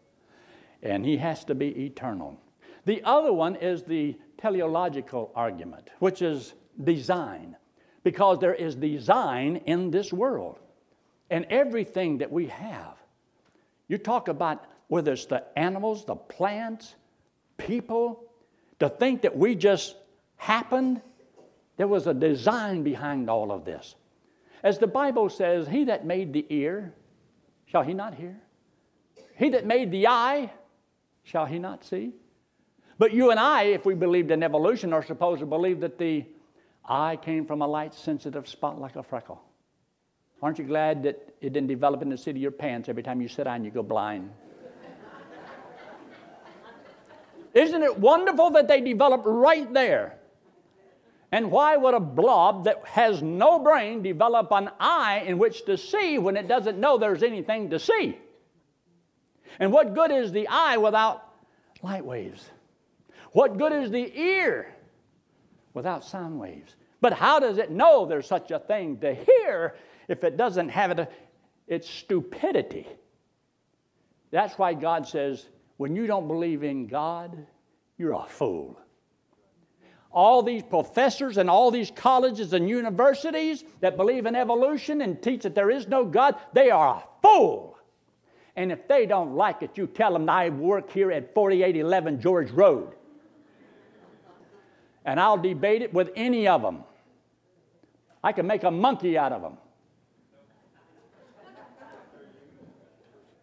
And 0.84 1.06
he 1.06 1.17
has 1.17 1.43
to 1.45 1.56
be 1.56 1.86
eternal. 1.86 2.39
The 2.86 3.02
other 3.04 3.34
one 3.34 3.56
is 3.56 3.84
the 3.84 4.17
teleological 4.38 5.32
argument, 5.36 5.89
which 6.00 6.21
is 6.21 6.54
design. 6.84 7.56
because 8.04 8.39
there 8.39 8.56
is 8.56 8.76
design 8.76 9.58
in 9.65 9.91
this 9.91 10.12
world. 10.12 10.60
And 11.30 11.45
everything 11.50 12.17
that 12.17 12.32
we 12.32 12.47
have, 12.47 12.97
you 13.91 13.97
talk 13.97 14.30
about 14.30 14.63
whether 14.88 15.12
it's 15.12 15.25
the 15.25 15.43
animals, 15.60 16.06
the 16.06 16.15
plants, 16.15 16.95
people, 17.58 18.23
to 18.80 18.88
think 18.88 19.21
that 19.23 19.38
we 19.38 19.54
just 19.54 19.97
happened, 20.38 21.01
there 21.75 21.89
was 21.89 22.08
a 22.08 22.13
design 22.13 22.84
behind 22.84 23.30
all 23.30 23.51
of 23.51 23.65
this. 23.65 23.95
As 24.63 24.80
the 24.80 24.88
Bible 24.88 25.30
says, 25.30 25.67
He 25.67 25.84
that 25.86 26.06
made 26.06 26.32
the 26.32 26.45
ear, 26.49 26.93
shall 27.65 27.84
he 27.84 27.93
not 27.93 28.15
hear? 28.15 28.39
He 29.36 29.49
that 29.49 29.65
made 29.65 29.91
the 29.91 30.08
eye, 30.08 30.54
shall 31.23 31.45
he 31.45 31.60
not 31.60 31.84
see? 31.84 32.13
But 32.97 33.13
you 33.13 33.30
and 33.32 33.39
I, 33.39 33.63
if 33.63 33.86
we 33.86 33.93
believed 33.93 34.32
in 34.32 34.41
evolution, 34.41 34.93
are 34.93 35.04
supposed 35.04 35.41
to 35.41 35.45
believe 35.45 35.82
that 35.82 35.97
the 35.97 36.23
eye 36.86 37.17
came 37.17 37.45
from 37.45 37.62
a 37.62 37.67
light 37.67 37.93
sensitive 37.93 38.47
spot 38.47 38.80
like 38.80 38.95
a 38.95 39.04
freckle. 39.04 39.41
Aren't 40.41 40.58
you 40.58 40.65
glad 40.65 41.04
that 41.04 41.36
it 41.39 41.54
didn't 41.54 41.67
develop 41.67 42.01
in 42.01 42.10
the 42.10 42.17
seat 42.17 42.32
of 42.32 42.38
your 42.38 42.51
pants 42.51 42.89
every 42.89 43.04
time 43.04 43.21
you 43.21 43.27
sit 43.27 43.43
down 43.43 43.63
you 43.63 43.71
go 43.71 43.84
blind? 43.84 44.32
Isn't 47.54 47.84
it 47.84 47.99
wonderful 47.99 48.51
that 48.51 48.67
they 48.67 48.82
develop 48.82 49.23
right 49.25 49.71
there? 49.73 50.17
And 51.34 51.51
why 51.51 51.77
would 51.77 51.93
a 51.93 51.99
blob 51.99 52.65
that 52.65 52.86
has 52.86 53.21
no 53.21 53.60
brain 53.60 54.01
develop 54.01 54.51
an 54.51 54.69
eye 54.80 55.23
in 55.25 55.38
which 55.38 55.65
to 55.65 55.77
see 55.77 56.17
when 56.17 56.36
it 56.36 56.47
doesn't 56.47 56.77
know 56.77 56.97
there's 56.97 57.23
anything 57.23 57.69
to 57.69 57.80
see? 57.80 58.17
And 59.60 59.71
what 59.71 59.93
good 59.93 60.12
is 60.12 60.32
the 60.32 60.47
eye 60.47 60.77
without 60.77 61.23
light 61.82 62.06
waves? 62.06 62.49
What 63.32 63.58
good 63.58 63.71
is 63.71 63.91
the 63.91 64.17
ear 64.17 64.73
without 65.73 66.04
sound 66.04 66.39
waves? 66.39 66.75
But 66.99 67.13
how 67.13 67.39
does 67.39 67.58
it 67.58 67.71
know 67.71 68.06
there's 68.06 68.27
such 68.27 68.51
a 68.51 68.60
thing 68.60 68.97
to 68.97 69.13
hear 69.13 69.75
if 70.12 70.24
it 70.24 70.38
doesn't 70.38 70.69
have 70.69 70.97
it? 70.97 71.12
It's 71.67 71.89
stupidity. 71.89 72.88
That's 74.32 74.58
why 74.58 74.74
God 74.74 75.08
says, 75.08 75.47
when 75.78 75.95
you 75.95 76.08
don't 76.08 76.28
believe 76.28 76.63
in 76.63 76.88
God, 76.88 77.45
you're 77.97 78.13
a 78.13 78.26
fool. 78.28 78.80
All 80.12 80.43
these 80.43 80.63
professors 80.63 81.38
and 81.38 81.50
all 81.50 81.71
these 81.71 81.91
colleges 81.91 82.54
and 82.54 82.67
universities 82.67 83.63
that 83.80 83.95
believe 83.95 84.26
in 84.26 84.36
evolution 84.36 85.02
and 85.02 85.21
teach 85.21 85.43
that 85.43 85.56
there 85.56 85.71
is 85.71 85.88
no 85.88 86.04
God, 86.04 86.36
they 86.54 86.69
are 86.69 86.97
a 86.97 87.04
fool. 87.21 87.78
And 88.56 88.71
if 88.71 88.88
they 88.88 89.06
don't 89.06 89.36
like 89.36 89.63
it, 89.63 89.78
you 89.78 89.88
tell 89.88 90.13
them 90.13 90.30
I 90.30 90.50
work 90.50 90.91
here 90.91 91.12
at 91.12 91.34
4811 91.34 92.19
George 92.19 92.52
Road 92.52 92.93
and 95.06 95.19
I'll 95.19 95.38
debate 95.38 95.82
it 95.82 95.93
with 95.93 96.12
any 96.15 96.47
of 96.47 96.62
them. 96.62 96.84
I 98.24 98.32
can 98.32 98.45
make 98.45 98.63
a 98.63 98.71
monkey 98.71 99.17
out 99.17 99.32
of 99.32 99.41
them. 99.41 99.58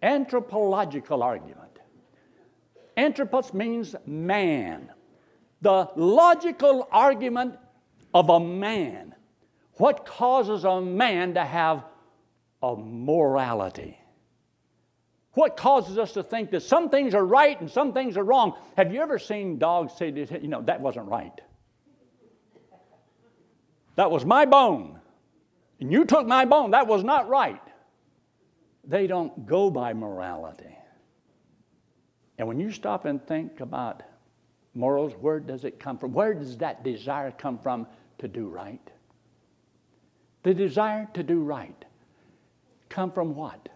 Anthropological 0.03 1.23
argument. 1.23 1.79
Anthropos 2.97 3.53
means 3.55 3.95
man. 4.07 4.91
The 5.63 5.89
logical 5.97 6.89
argument 6.91 7.57
of 8.15 8.29
a 8.31 8.41
man. 8.41 9.15
What 9.75 10.05
causes 10.07 10.65
a 10.65 10.81
man 10.81 11.35
to 11.35 11.45
have 11.45 11.85
a 12.63 12.75
morality? 12.77 13.99
What 15.35 15.57
causes 15.57 15.99
us 15.99 16.13
to 16.15 16.23
think 16.25 16.51
that 16.51 16.63
some 16.63 16.91
things 16.91 17.15
are 17.15 17.25
right 17.25 17.61
and 17.61 17.71
some 17.71 17.93
things 17.93 18.17
are 18.17 18.25
wrong? 18.25 18.55
Have 18.77 18.93
you 18.93 19.01
ever 19.01 19.21
seen 19.21 19.59
dogs 19.59 19.93
say, 19.97 20.11
you 20.11 20.49
know, 20.49 20.63
that 20.63 20.81
wasn't 20.81 21.07
right? 21.07 21.41
That 23.95 24.11
was 24.11 24.25
my 24.25 24.47
bone. 24.47 24.99
And 25.81 25.93
you 25.93 26.05
took 26.05 26.27
my 26.27 26.45
bone. 26.45 26.73
That 26.73 26.89
was 26.89 27.05
not 27.05 27.29
right. 27.29 27.61
They 28.89 29.07
don't 29.07 29.47
go 29.47 29.71
by 29.71 29.93
morality. 29.93 30.75
And 32.39 32.49
when 32.49 32.59
you 32.59 32.73
stop 32.73 33.05
and 33.05 33.25
think 33.27 33.61
about 33.61 34.03
morals, 34.75 35.13
where 35.21 35.41
does 35.41 35.65
it 35.65 35.79
come 35.79 35.99
from? 35.99 36.15
Where 36.15 36.33
does 36.33 36.57
that 36.59 36.83
desire 36.83 37.31
come 37.31 37.59
from 37.59 37.87
to 38.19 38.27
do 38.27 38.49
right? 38.49 38.81
The 40.43 40.55
desire 40.55 41.07
to 41.13 41.23
do 41.23 41.43
right 41.43 41.85
come 42.89 43.13
from 43.13 43.35
what? 43.35 43.69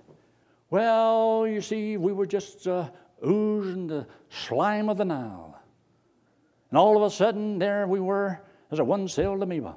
Well, 0.70 1.46
you 1.46 1.60
see, 1.60 1.98
we 1.98 2.14
were 2.14 2.26
just 2.26 2.66
uh, 2.66 2.88
oozing 3.26 3.88
the 3.88 4.06
slime 4.30 4.88
of 4.88 4.96
the 4.96 5.04
Nile. 5.04 5.60
And 6.70 6.78
all 6.78 6.96
of 6.96 7.02
a 7.02 7.14
sudden, 7.14 7.58
there 7.58 7.86
we 7.86 8.00
were 8.00 8.40
as 8.70 8.78
a 8.78 8.84
one 8.84 9.06
celled 9.06 9.42
amoeba. 9.42 9.76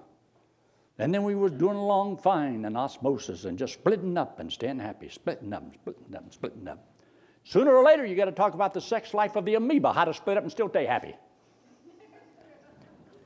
And 0.97 1.13
then 1.13 1.23
we 1.23 1.35
was 1.35 1.51
doing 1.51 1.75
along 1.75 2.17
fine 2.17 2.63
in 2.63 2.75
osmosis 2.77 3.43
and 3.43 3.57
just 3.57 3.73
splitting 3.73 4.17
up 4.17 4.39
and 4.39 4.51
staying 4.51 4.79
happy, 4.79 5.09
splitting 5.09 5.51
up, 5.51 5.63
splitting 5.73 6.15
up, 6.15 6.33
splitting 6.33 6.67
up. 6.67 6.87
Sooner 7.43 7.75
or 7.75 7.83
later, 7.83 8.05
you 8.05 8.15
got 8.15 8.25
to 8.25 8.31
talk 8.31 8.53
about 8.53 8.73
the 8.73 8.81
sex 8.81 9.13
life 9.13 9.35
of 9.35 9.45
the 9.45 9.55
amoeba, 9.55 9.91
how 9.91 10.05
to 10.05 10.13
split 10.13 10.37
up 10.37 10.43
and 10.43 10.51
still 10.51 10.69
stay 10.69 10.85
happy. 10.85 11.13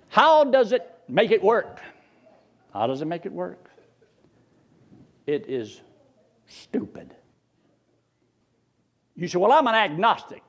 How 0.08 0.44
does 0.44 0.72
it 0.72 0.90
make 1.08 1.30
it 1.30 1.44
work? 1.44 1.80
How 2.74 2.88
does 2.88 3.02
it 3.02 3.06
make 3.06 3.28
it 3.28 3.32
work? 3.32 3.70
It 5.28 5.46
is 5.48 5.80
stupid. 6.48 7.14
You 9.16 9.28
say, 9.28 9.38
Well, 9.38 9.52
I'm 9.52 9.68
an 9.68 9.76
agnostic. 9.76 10.44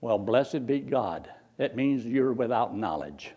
Well, 0.00 0.18
blessed 0.18 0.64
be 0.64 0.78
God. 0.78 1.28
It 1.58 1.74
means 1.74 2.06
you're 2.06 2.32
without 2.32 2.76
knowledge. 2.76 3.32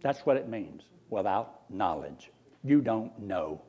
That's 0.00 0.20
what 0.20 0.36
it 0.36 0.48
means 0.48 0.84
without 1.10 1.70
knowledge. 1.70 2.30
You 2.64 2.80
don't 2.80 3.18
know. 3.18 3.62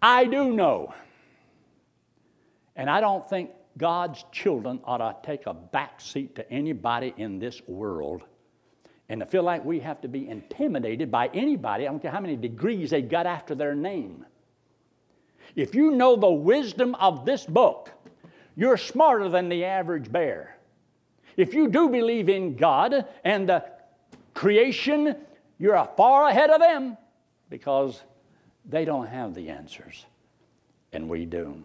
I 0.00 0.24
do 0.24 0.52
know. 0.52 0.94
And 2.76 2.88
I 2.88 3.00
don't 3.00 3.28
think 3.28 3.50
God's 3.76 4.24
children 4.32 4.80
ought 4.84 4.98
to 4.98 5.16
take 5.26 5.46
a 5.46 5.54
back 5.54 6.00
seat 6.00 6.36
to 6.36 6.50
anybody 6.50 7.12
in 7.16 7.38
this 7.38 7.60
world 7.66 8.22
and 9.08 9.20
to 9.20 9.26
feel 9.26 9.42
like 9.42 9.64
we 9.64 9.80
have 9.80 10.00
to 10.02 10.08
be 10.08 10.28
intimidated 10.28 11.10
by 11.10 11.28
anybody. 11.34 11.86
I 11.86 11.90
don't 11.90 12.00
care 12.00 12.10
how 12.10 12.20
many 12.20 12.36
degrees 12.36 12.90
they 12.90 13.02
got 13.02 13.26
after 13.26 13.54
their 13.54 13.74
name. 13.74 14.24
If 15.56 15.74
you 15.74 15.92
know 15.92 16.14
the 16.16 16.30
wisdom 16.30 16.94
of 16.96 17.24
this 17.24 17.44
book, 17.44 17.90
you're 18.54 18.76
smarter 18.76 19.28
than 19.28 19.48
the 19.48 19.64
average 19.64 20.12
bear. 20.12 20.56
If 21.36 21.54
you 21.54 21.68
do 21.68 21.88
believe 21.88 22.28
in 22.28 22.56
God 22.56 23.06
and 23.24 23.48
the 23.48 23.64
creation 24.34 25.16
you're 25.58 25.88
far 25.96 26.28
ahead 26.28 26.50
of 26.50 26.60
them 26.60 26.96
because 27.50 28.02
they 28.64 28.84
don't 28.84 29.06
have 29.06 29.34
the 29.34 29.48
answers, 29.48 30.06
and 30.92 31.08
we 31.08 31.24
do. 31.24 31.64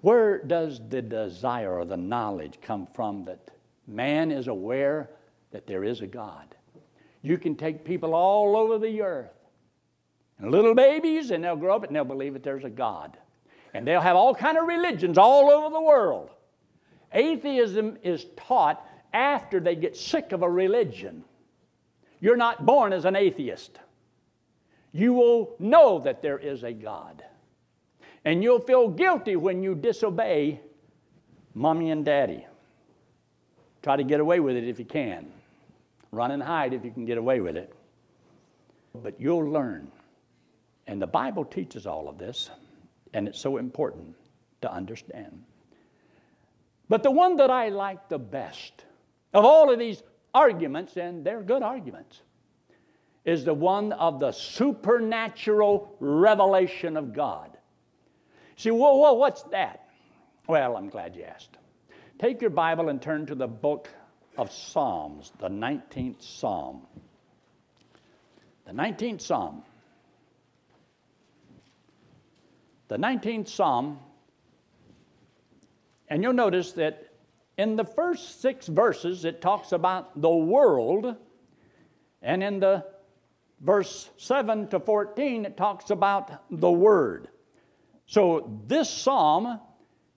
Where 0.00 0.38
does 0.38 0.80
the 0.88 1.02
desire 1.02 1.78
or 1.78 1.84
the 1.84 1.96
knowledge 1.96 2.58
come 2.62 2.86
from 2.86 3.24
that 3.24 3.50
man 3.86 4.30
is 4.30 4.46
aware 4.48 5.10
that 5.50 5.66
there 5.66 5.84
is 5.84 6.00
a 6.00 6.06
God? 6.06 6.54
You 7.22 7.38
can 7.38 7.56
take 7.56 7.84
people 7.84 8.14
all 8.14 8.56
over 8.56 8.78
the 8.78 9.02
earth, 9.02 9.32
and 10.38 10.50
little 10.50 10.74
babies, 10.74 11.30
and 11.30 11.42
they'll 11.42 11.56
grow 11.56 11.76
up 11.76 11.84
and 11.84 11.96
they'll 11.96 12.04
believe 12.04 12.34
that 12.34 12.44
there's 12.44 12.64
a 12.64 12.70
God. 12.70 13.16
And 13.74 13.86
they'll 13.86 14.00
have 14.00 14.16
all 14.16 14.34
kind 14.34 14.56
of 14.56 14.66
religions 14.66 15.18
all 15.18 15.50
over 15.50 15.72
the 15.72 15.80
world. 15.80 16.30
Atheism 17.12 17.98
is 18.02 18.26
taught 18.36 18.86
after 19.12 19.60
they 19.60 19.74
get 19.74 19.96
sick 19.96 20.32
of 20.32 20.42
a 20.42 20.50
religion. 20.50 21.24
You're 22.20 22.36
not 22.36 22.66
born 22.66 22.92
as 22.92 23.04
an 23.04 23.16
atheist. 23.16 23.78
You 24.92 25.12
will 25.12 25.54
know 25.58 26.00
that 26.00 26.22
there 26.22 26.38
is 26.38 26.62
a 26.62 26.72
God. 26.72 27.22
And 28.24 28.42
you'll 28.42 28.60
feel 28.60 28.88
guilty 28.88 29.36
when 29.36 29.62
you 29.62 29.74
disobey 29.74 30.60
mommy 31.54 31.90
and 31.90 32.04
daddy. 32.04 32.46
Try 33.82 33.96
to 33.96 34.04
get 34.04 34.20
away 34.20 34.40
with 34.40 34.56
it 34.56 34.64
if 34.64 34.78
you 34.78 34.84
can. 34.84 35.30
Run 36.10 36.30
and 36.30 36.42
hide 36.42 36.72
if 36.72 36.84
you 36.84 36.90
can 36.90 37.04
get 37.04 37.18
away 37.18 37.40
with 37.40 37.56
it. 37.56 37.72
But 38.94 39.20
you'll 39.20 39.50
learn. 39.50 39.90
And 40.86 41.00
the 41.00 41.06
Bible 41.06 41.44
teaches 41.44 41.86
all 41.86 42.08
of 42.08 42.18
this, 42.18 42.50
and 43.12 43.28
it's 43.28 43.38
so 43.38 43.58
important 43.58 44.14
to 44.62 44.72
understand. 44.72 45.42
But 46.88 47.02
the 47.02 47.10
one 47.10 47.36
that 47.36 47.50
I 47.50 47.68
like 47.68 48.08
the 48.08 48.18
best 48.18 48.84
of 49.34 49.44
all 49.44 49.70
of 49.70 49.78
these 49.78 50.02
arguments, 50.38 50.96
and 50.96 51.24
they're 51.24 51.42
good 51.42 51.62
arguments, 51.62 52.22
is 53.24 53.44
the 53.44 53.52
one 53.52 53.92
of 53.92 54.20
the 54.20 54.30
supernatural 54.30 55.96
revelation 55.98 56.96
of 56.96 57.12
God. 57.12 57.56
See, 58.56 58.70
whoa, 58.70 58.96
whoa, 58.96 59.14
what's 59.14 59.42
that? 59.44 59.88
Well, 60.46 60.76
I'm 60.76 60.88
glad 60.88 61.16
you 61.16 61.24
asked. 61.24 61.58
Take 62.18 62.40
your 62.40 62.50
Bible 62.50 62.88
and 62.88 63.02
turn 63.02 63.26
to 63.26 63.34
the 63.34 63.46
book 63.46 63.88
of 64.36 64.50
Psalms, 64.52 65.32
the 65.38 65.48
19th 65.48 66.22
Psalm. 66.22 66.82
The 68.64 68.72
19th 68.72 69.20
Psalm. 69.20 69.62
The 72.88 72.96
19th 72.96 73.48
Psalm, 73.48 73.98
and 76.08 76.22
you'll 76.22 76.32
notice 76.32 76.72
that 76.72 77.07
in 77.58 77.76
the 77.76 77.84
first 77.84 78.40
six 78.40 78.68
verses, 78.68 79.24
it 79.26 79.42
talks 79.42 79.72
about 79.72 80.20
the 80.20 80.30
world 80.30 81.16
And 82.22 82.42
in 82.42 82.60
the 82.60 82.84
verse 83.60 84.10
7 84.16 84.68
to 84.68 84.80
14, 84.80 85.44
it 85.44 85.56
talks 85.56 85.90
about 85.90 86.44
the 86.50 86.70
Word. 86.70 87.28
So 88.06 88.60
this 88.66 88.90
psalm 88.90 89.60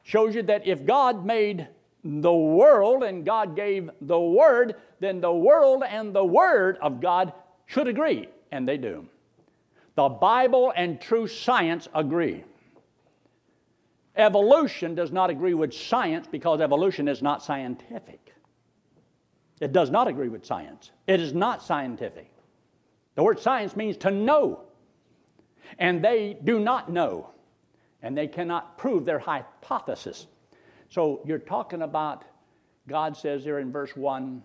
shows 0.04 0.36
you 0.36 0.44
that 0.44 0.66
if 0.66 0.86
God 0.86 1.26
made 1.26 1.68
the 2.04 2.34
world 2.34 3.04
and 3.04 3.26
God 3.26 3.56
gave 3.56 3.90
the 4.02 4.20
Word, 4.20 4.76
then 5.00 5.22
the 5.22 5.34
world 5.34 5.84
and 5.88 6.14
the 6.14 6.26
Word 6.26 6.78
of 6.82 7.02
God 7.02 7.34
should 7.68 7.88
agree, 7.88 8.28
and 8.52 8.68
they 8.68 8.78
do. 8.78 9.08
The 9.96 10.10
Bible 10.10 10.74
and 10.76 11.00
true 11.00 11.28
science 11.28 11.88
agree. 11.94 12.44
Evolution 14.16 14.94
does 14.94 15.12
not 15.12 15.30
agree 15.30 15.54
with 15.54 15.74
science 15.74 16.28
because 16.30 16.60
evolution 16.60 17.08
is 17.08 17.22
not 17.22 17.42
scientific. 17.42 18.34
It 19.62 19.72
does 19.72 19.90
not 19.90 20.08
agree 20.08 20.28
with 20.28 20.46
science. 20.46 20.92
It 21.08 21.22
is 21.22 21.34
not 21.34 21.64
scientific. 21.64 22.32
The 23.16 23.24
word 23.24 23.40
science 23.40 23.76
means 23.76 23.98
to 23.98 24.12
know. 24.12 24.64
And 25.78 26.04
they 26.04 26.38
do 26.44 26.60
not 26.60 26.92
know. 26.92 27.30
And 28.02 28.18
they 28.18 28.28
cannot 28.28 28.78
prove 28.78 29.06
their 29.06 29.20
hypothesis. 29.20 30.28
So 30.90 31.22
you're 31.26 31.38
talking 31.38 31.84
about, 31.84 32.26
God 32.88 33.16
says 33.16 33.44
there 33.44 33.60
in 33.60 33.72
verse 33.72 33.96
1, 33.96 34.42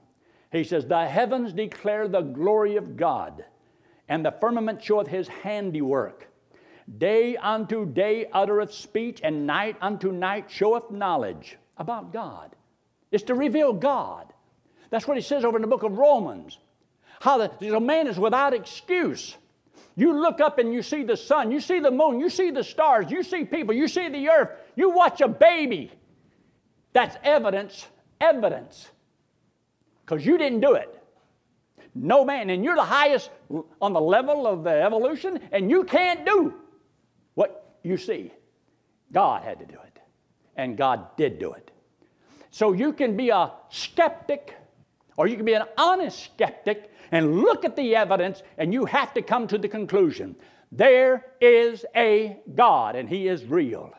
He 0.52 0.62
says, 0.62 0.86
The 0.86 1.06
heavens 1.06 1.52
declare 1.52 2.06
the 2.06 2.20
glory 2.20 2.76
of 2.76 2.96
God, 2.96 3.44
and 4.08 4.24
the 4.24 4.30
firmament 4.40 4.82
showeth 4.82 5.08
His 5.08 5.26
handiwork. 5.26 6.28
Day 6.98 7.36
unto 7.36 7.84
day 7.84 8.26
uttereth 8.32 8.72
speech, 8.72 9.20
and 9.22 9.46
night 9.46 9.76
unto 9.80 10.12
night 10.12 10.48
showeth 10.48 10.90
knowledge 10.90 11.58
about 11.76 12.12
God. 12.12 12.54
It's 13.10 13.24
to 13.24 13.34
reveal 13.34 13.72
God. 13.72 14.32
That's 14.90 15.06
what 15.06 15.16
he 15.16 15.22
says 15.22 15.44
over 15.44 15.58
in 15.58 15.62
the 15.62 15.68
book 15.68 15.82
of 15.82 15.98
Romans. 15.98 16.58
How 17.20 17.38
the, 17.38 17.50
the 17.60 17.80
man 17.80 18.06
is 18.06 18.18
without 18.18 18.54
excuse. 18.54 19.36
You 19.96 20.12
look 20.12 20.40
up 20.40 20.58
and 20.58 20.72
you 20.72 20.82
see 20.82 21.02
the 21.02 21.16
sun, 21.16 21.50
you 21.50 21.60
see 21.60 21.80
the 21.80 21.90
moon, 21.90 22.20
you 22.20 22.28
see 22.28 22.50
the 22.50 22.62
stars, 22.62 23.10
you 23.10 23.22
see 23.22 23.44
people, 23.44 23.74
you 23.74 23.88
see 23.88 24.08
the 24.08 24.28
earth, 24.28 24.50
you 24.76 24.90
watch 24.90 25.20
a 25.22 25.28
baby. 25.28 25.90
That's 26.92 27.16
evidence, 27.24 27.86
evidence. 28.20 28.88
Because 30.04 30.24
you 30.24 30.38
didn't 30.38 30.60
do 30.60 30.74
it. 30.74 30.92
No 31.94 32.24
man, 32.24 32.50
and 32.50 32.62
you're 32.62 32.76
the 32.76 32.84
highest 32.84 33.30
on 33.80 33.92
the 33.92 34.00
level 34.00 34.46
of 34.46 34.62
the 34.62 34.82
evolution, 34.82 35.40
and 35.50 35.70
you 35.70 35.84
can't 35.84 36.24
do 36.26 36.54
you 37.86 37.96
see. 37.96 38.32
God 39.12 39.42
had 39.42 39.58
to 39.60 39.66
do 39.66 39.78
it, 39.86 40.00
and 40.56 40.76
God 40.76 41.16
did 41.16 41.38
do 41.38 41.52
it. 41.52 41.70
So 42.50 42.72
you 42.72 42.92
can 42.92 43.16
be 43.16 43.30
a 43.30 43.52
skeptic, 43.68 44.54
or 45.16 45.26
you 45.26 45.36
can 45.36 45.44
be 45.44 45.54
an 45.54 45.64
honest 45.78 46.24
skeptic 46.24 46.90
and 47.12 47.36
look 47.40 47.64
at 47.64 47.76
the 47.76 47.94
evidence, 47.94 48.42
and 48.58 48.72
you 48.72 48.84
have 48.86 49.14
to 49.14 49.22
come 49.22 49.46
to 49.48 49.58
the 49.58 49.68
conclusion 49.68 50.36
there 50.72 51.24
is 51.40 51.86
a 51.94 52.38
God, 52.54 52.96
and 52.96 53.08
He 53.08 53.28
is 53.28 53.44
real. 53.44 53.92